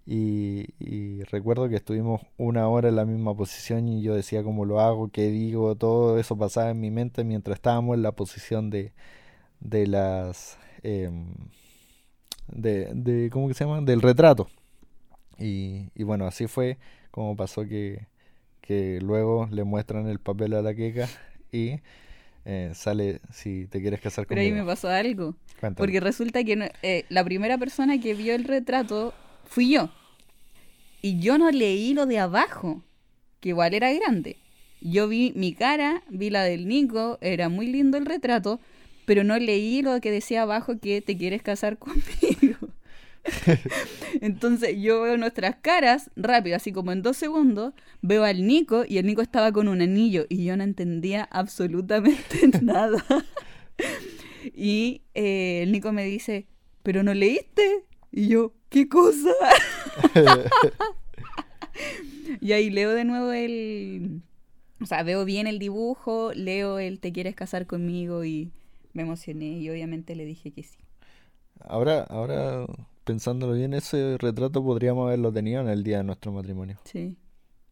Y, 0.07 0.75
y 0.81 1.23
recuerdo 1.25 1.69
que 1.69 1.77
estuvimos 1.77 2.23
una 2.37 2.69
hora 2.69 2.89
en 2.89 2.97
la 2.97 3.05
misma 3.07 3.37
posición 3.37 3.89
y 3.89 4.03
yo 4.03 4.15
decía 4.15 4.43
cómo 4.43 4.65
lo 4.65 4.81
hago, 4.81 5.11
qué 5.11 5.29
digo, 5.31 5.77
todo 5.77 6.19
eso 6.19 6.37
pasaba 6.39 6.71
en 6.71 6.81
mi 6.81 6.91
mente 6.91 7.25
mientras 7.25 7.57
estábamos 7.57 7.97
en 7.97 8.03
la 8.03 8.13
posición 8.13 8.71
de, 8.71 8.93
de 9.61 9.87
las 9.87 10.59
em, 10.83 11.35
de, 12.49 12.91
de 12.95 13.31
¿cómo 13.31 13.49
que 13.49 13.55
se 13.55 13.65
llama? 13.65 13.81
del 13.83 14.03
retrato. 14.03 14.49
Y, 15.39 15.91
y 15.95 16.03
bueno, 16.05 16.27
así 16.27 16.47
fue 16.47 16.79
como 17.11 17.37
pasó 17.37 17.67
que, 17.67 18.07
que 18.71 19.01
luego 19.03 19.49
le 19.51 19.65
muestran 19.65 20.07
el 20.07 20.21
papel 20.21 20.53
a 20.55 20.63
la 20.63 20.73
queca 20.77 21.09
y 21.51 21.81
eh, 22.45 22.71
sale 22.73 23.19
si 23.33 23.67
te 23.67 23.81
quieres 23.81 24.01
casar 24.01 24.29
Pero 24.29 24.41
ahí 24.41 24.53
me 24.53 24.63
pasó 24.63 24.89
algo. 24.89 25.35
Cuéntame. 25.59 25.75
Porque 25.75 25.99
resulta 25.99 26.45
que 26.45 26.55
no- 26.55 26.67
eh, 26.83 27.05
la 27.09 27.25
primera 27.25 27.59
persona 27.59 28.01
que 28.01 28.15
vio 28.15 28.33
el 28.33 28.45
retrato 28.45 29.13
fui 29.45 29.71
yo. 29.73 29.91
Y 31.03 31.19
yo 31.19 31.37
no 31.37 31.51
leí 31.51 31.95
lo 31.95 32.07
de 32.07 32.21
abajo, 32.21 32.85
que 33.41 33.49
igual 33.49 33.75
era 33.75 33.93
grande. 33.93 34.37
Yo 34.81 35.09
vi 35.09 35.33
mi 35.35 35.53
cara, 35.53 36.05
vi 36.09 36.31
la 36.31 36.45
del 36.45 36.69
Nico, 36.69 37.19
era 37.23 37.49
muy 37.49 37.67
lindo 37.67 37.99
el 37.99 38.07
retrato, 38.07 38.61
pero 39.05 39.25
no 39.25 39.37
leí 39.37 39.83
lo 39.83 40.01
que 40.01 40.13
decía 40.13 40.43
abajo 40.43 40.79
que 40.79 41.01
te 41.03 41.17
quieres 41.17 41.43
casar 41.43 41.77
conmigo. 41.81 42.30
Entonces 44.21 44.77
yo 44.79 45.03
veo 45.03 45.17
nuestras 45.17 45.57
caras 45.57 46.11
rápido, 46.17 46.57
así 46.57 46.73
como 46.73 46.93
en 46.93 47.03
dos 47.03 47.17
segundos, 47.17 47.75
veo 48.03 48.25
al 48.25 48.47
Nico 48.47 48.85
y 48.87 48.99
el 48.99 49.07
Nico 49.07 49.23
estaba 49.23 49.53
con 49.53 49.69
un 49.69 49.83
anillo 49.83 50.27
y 50.29 50.45
yo 50.45 50.57
no 50.57 50.65
entendía 50.65 51.25
absolutamente 51.25 52.49
nada. 52.63 53.05
Y 54.55 55.03
eh, 55.13 55.63
el 55.63 55.73
Nico 55.73 55.93
me 55.93 56.03
dice, 56.03 56.47
¿pero 56.83 57.03
no 57.03 57.13
leíste? 57.13 57.85
Y 58.11 58.29
yo, 58.29 58.55
¿qué 58.71 58.89
cosa? 58.89 59.35
y 62.41 62.53
ahí 62.53 62.71
leo 62.71 62.91
de 62.91 63.05
nuevo 63.05 63.33
el... 63.33 64.23
O 64.81 64.87
sea, 64.87 65.03
veo 65.03 65.27
bien 65.27 65.47
el 65.47 65.59
dibujo, 65.59 66.33
leo 66.35 66.79
el 66.79 67.01
te 67.01 67.13
quieres 67.13 67.35
casar 67.35 67.67
conmigo 67.67 68.25
y 68.25 68.51
me 68.95 69.03
emocioné 69.03 69.59
y 69.59 69.69
obviamente 69.69 70.17
le 70.17 70.25
dije 70.25 70.53
que 70.53 70.63
sí. 70.63 70.79
Ahora, 71.61 72.03
ahora 72.05 72.67
pensándolo 73.11 73.55
bien, 73.55 73.75
ese 73.75 74.17
retrato 74.19 74.63
podríamos 74.63 75.07
haberlo 75.07 75.33
tenido 75.33 75.61
en 75.61 75.69
el 75.69 75.83
día 75.83 75.99
de 75.99 76.05
nuestro 76.05 76.33
matrimonio. 76.33 76.79
Sí. 76.85 77.17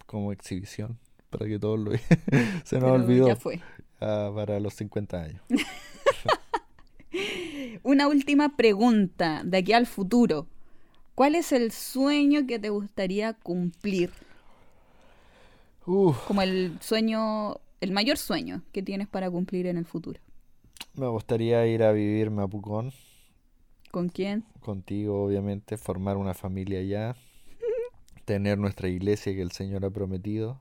Como 0.07 0.33
exhibición, 0.33 0.99
para 1.31 1.47
que 1.47 1.59
todos 1.59 1.79
lo 1.79 1.93
Se 2.65 2.81
nos 2.81 2.81
Pero 2.81 2.93
olvidó. 2.93 3.29
Ya 3.29 3.37
fue. 3.37 3.61
Ah, 4.01 4.31
para 4.35 4.59
los 4.61 4.75
50 4.75 5.23
años. 5.23 5.43
Una 7.83 8.09
última 8.09 8.57
pregunta 8.57 9.43
de 9.45 9.59
aquí 9.59 9.73
al 9.73 9.87
futuro. 9.87 10.47
¿Cuál 11.15 11.35
es 11.35 11.53
el 11.53 11.73
sueño 11.73 12.47
que 12.47 12.59
te 12.59 12.71
gustaría 12.71 13.33
cumplir? 13.35 14.11
Uf, 15.87 16.19
Como 16.27 16.43
el 16.43 16.77
sueño, 16.81 17.57
el 17.81 17.93
mayor 17.93 18.19
sueño 18.19 18.63
que 18.73 18.83
tienes 18.83 19.09
para 19.09 19.31
cumplir 19.31 19.67
en 19.67 19.79
el 19.79 19.85
futuro. 19.87 20.21
me 20.95 21.07
gustaría 21.09 21.67
ir 21.67 21.83
a 21.83 21.93
vivirme 21.93 22.43
a 22.43 22.47
Pucón, 22.49 22.93
¿Con 23.91 24.09
quién? 24.09 24.45
contigo 24.61 25.25
obviamente, 25.25 25.79
formar 25.79 26.17
una 26.17 26.35
familia 26.35 26.81
allá, 26.81 27.17
tener 28.25 28.59
nuestra 28.59 28.89
iglesia 28.89 29.33
que 29.35 29.43
el 29.43 29.53
Señor 29.53 29.85
ha 29.85 29.91
prometido. 29.91 30.61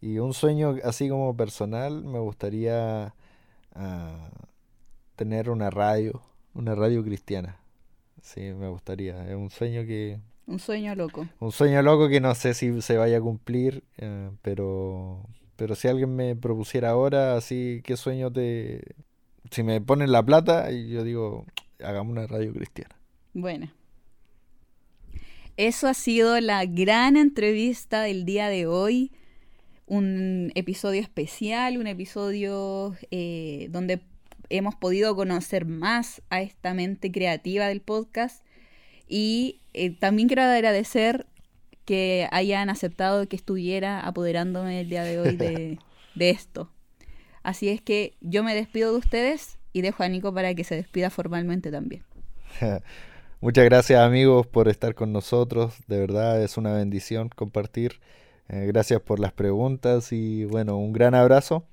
Y 0.00 0.18
un 0.18 0.34
sueño 0.34 0.76
así 0.84 1.08
como 1.08 1.36
personal, 1.36 2.04
me 2.04 2.18
gustaría 2.18 3.14
ah, 3.74 4.30
tener 5.16 5.50
una 5.50 5.70
radio, 5.70 6.22
una 6.54 6.74
radio 6.74 7.02
cristiana. 7.04 7.58
Sí, 8.20 8.40
me 8.40 8.68
gustaría. 8.68 9.28
Es 9.28 9.34
un 9.36 9.50
sueño 9.50 9.82
que, 9.82 10.20
Un 10.46 10.58
sueño 10.58 10.94
loco. 10.94 11.26
un 11.40 11.52
sueño 11.52 11.82
loco 11.82 12.08
que 12.08 12.20
no 12.20 12.34
sé 12.34 12.54
si 12.54 12.80
se 12.82 12.96
vaya 12.96 13.18
a 13.18 13.20
cumplir, 13.20 13.84
eh, 13.98 14.30
pero, 14.42 15.26
pero 15.56 15.74
si 15.74 15.88
alguien 15.88 16.14
me 16.14 16.36
propusiera 16.36 16.90
ahora, 16.90 17.36
así, 17.36 17.80
¿qué 17.84 17.96
sueño 17.96 18.32
te... 18.32 18.94
Si 19.50 19.62
me 19.62 19.80
ponen 19.80 20.12
la 20.12 20.24
plata, 20.24 20.70
y 20.72 20.88
yo 20.88 21.04
digo, 21.04 21.44
hagamos 21.84 22.12
una 22.12 22.26
radio 22.26 22.52
cristiana. 22.52 22.96
Bueno. 23.34 23.72
Eso 25.56 25.86
ha 25.86 25.94
sido 25.94 26.40
la 26.40 26.64
gran 26.64 27.16
entrevista 27.16 28.02
del 28.02 28.24
día 28.24 28.48
de 28.48 28.66
hoy. 28.66 29.12
Un 29.86 30.50
episodio 30.54 31.00
especial, 31.00 31.76
un 31.76 31.86
episodio 31.86 32.96
eh, 33.10 33.68
donde 33.70 34.00
hemos 34.48 34.74
podido 34.74 35.14
conocer 35.14 35.66
más 35.66 36.22
a 36.30 36.40
esta 36.40 36.72
mente 36.72 37.12
creativa 37.12 37.66
del 37.66 37.82
podcast. 37.82 38.44
Y 39.08 39.60
eh, 39.74 39.90
también 39.90 40.28
quiero 40.28 40.42
agradecer 40.42 41.26
que 41.84 42.28
hayan 42.30 42.70
aceptado 42.70 43.28
que 43.28 43.36
estuviera 43.36 44.00
apoderándome 44.00 44.80
el 44.80 44.88
día 44.88 45.04
de 45.04 45.20
hoy 45.20 45.36
de, 45.36 45.78
de 46.14 46.30
esto. 46.30 46.70
Así 47.42 47.68
es 47.68 47.82
que 47.82 48.14
yo 48.20 48.42
me 48.42 48.54
despido 48.54 48.92
de 48.92 48.98
ustedes 48.98 49.58
y 49.72 49.82
dejo 49.82 50.02
a 50.02 50.08
Nico 50.08 50.32
para 50.32 50.54
que 50.54 50.64
se 50.64 50.76
despida 50.76 51.10
formalmente 51.10 51.70
también. 51.70 52.02
Muchas 53.40 53.64
gracias 53.64 54.00
amigos 54.00 54.46
por 54.46 54.68
estar 54.68 54.94
con 54.94 55.12
nosotros, 55.12 55.74
de 55.88 55.98
verdad 55.98 56.40
es 56.42 56.56
una 56.56 56.74
bendición 56.74 57.28
compartir. 57.28 58.00
Eh, 58.48 58.66
gracias 58.66 59.00
por 59.00 59.18
las 59.18 59.32
preguntas 59.32 60.12
y 60.12 60.44
bueno, 60.44 60.76
un 60.76 60.92
gran 60.92 61.14
abrazo. 61.14 61.64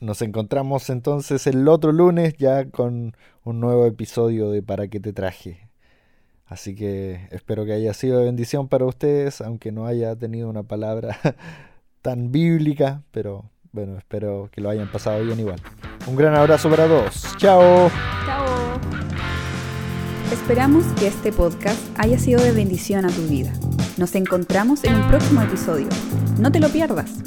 Nos 0.00 0.20
encontramos 0.22 0.90
entonces 0.90 1.46
el 1.46 1.68
otro 1.68 1.92
lunes 1.92 2.34
ya 2.38 2.68
con 2.70 3.14
un 3.44 3.60
nuevo 3.60 3.86
episodio 3.86 4.50
de 4.50 4.62
Para 4.62 4.88
qué 4.88 4.98
te 4.98 5.12
traje. 5.12 5.68
Así 6.46 6.74
que 6.74 7.28
espero 7.30 7.64
que 7.64 7.72
haya 7.72 7.94
sido 7.94 8.18
de 8.18 8.24
bendición 8.24 8.68
para 8.68 8.84
ustedes, 8.84 9.40
aunque 9.40 9.72
no 9.72 9.86
haya 9.86 10.16
tenido 10.16 10.50
una 10.50 10.64
palabra 10.64 11.16
tan 12.02 12.32
bíblica, 12.32 13.04
pero 13.12 13.51
bueno, 13.72 13.96
espero 13.98 14.50
que 14.52 14.60
lo 14.60 14.70
hayan 14.70 14.90
pasado 14.90 15.24
bien 15.24 15.40
igual. 15.40 15.60
Un 16.06 16.16
gran 16.16 16.34
abrazo 16.34 16.68
para 16.68 16.86
todos. 16.86 17.36
Chao. 17.38 17.90
Chao. 18.26 18.46
Esperamos 20.30 20.84
que 20.98 21.06
este 21.06 21.32
podcast 21.32 21.80
haya 21.98 22.18
sido 22.18 22.42
de 22.42 22.52
bendición 22.52 23.04
a 23.04 23.08
tu 23.08 23.22
vida. 23.22 23.52
Nos 23.96 24.14
encontramos 24.14 24.84
en 24.84 24.94
un 24.94 25.08
próximo 25.08 25.42
episodio. 25.42 25.88
No 26.38 26.50
te 26.52 26.60
lo 26.60 26.68
pierdas. 26.68 27.22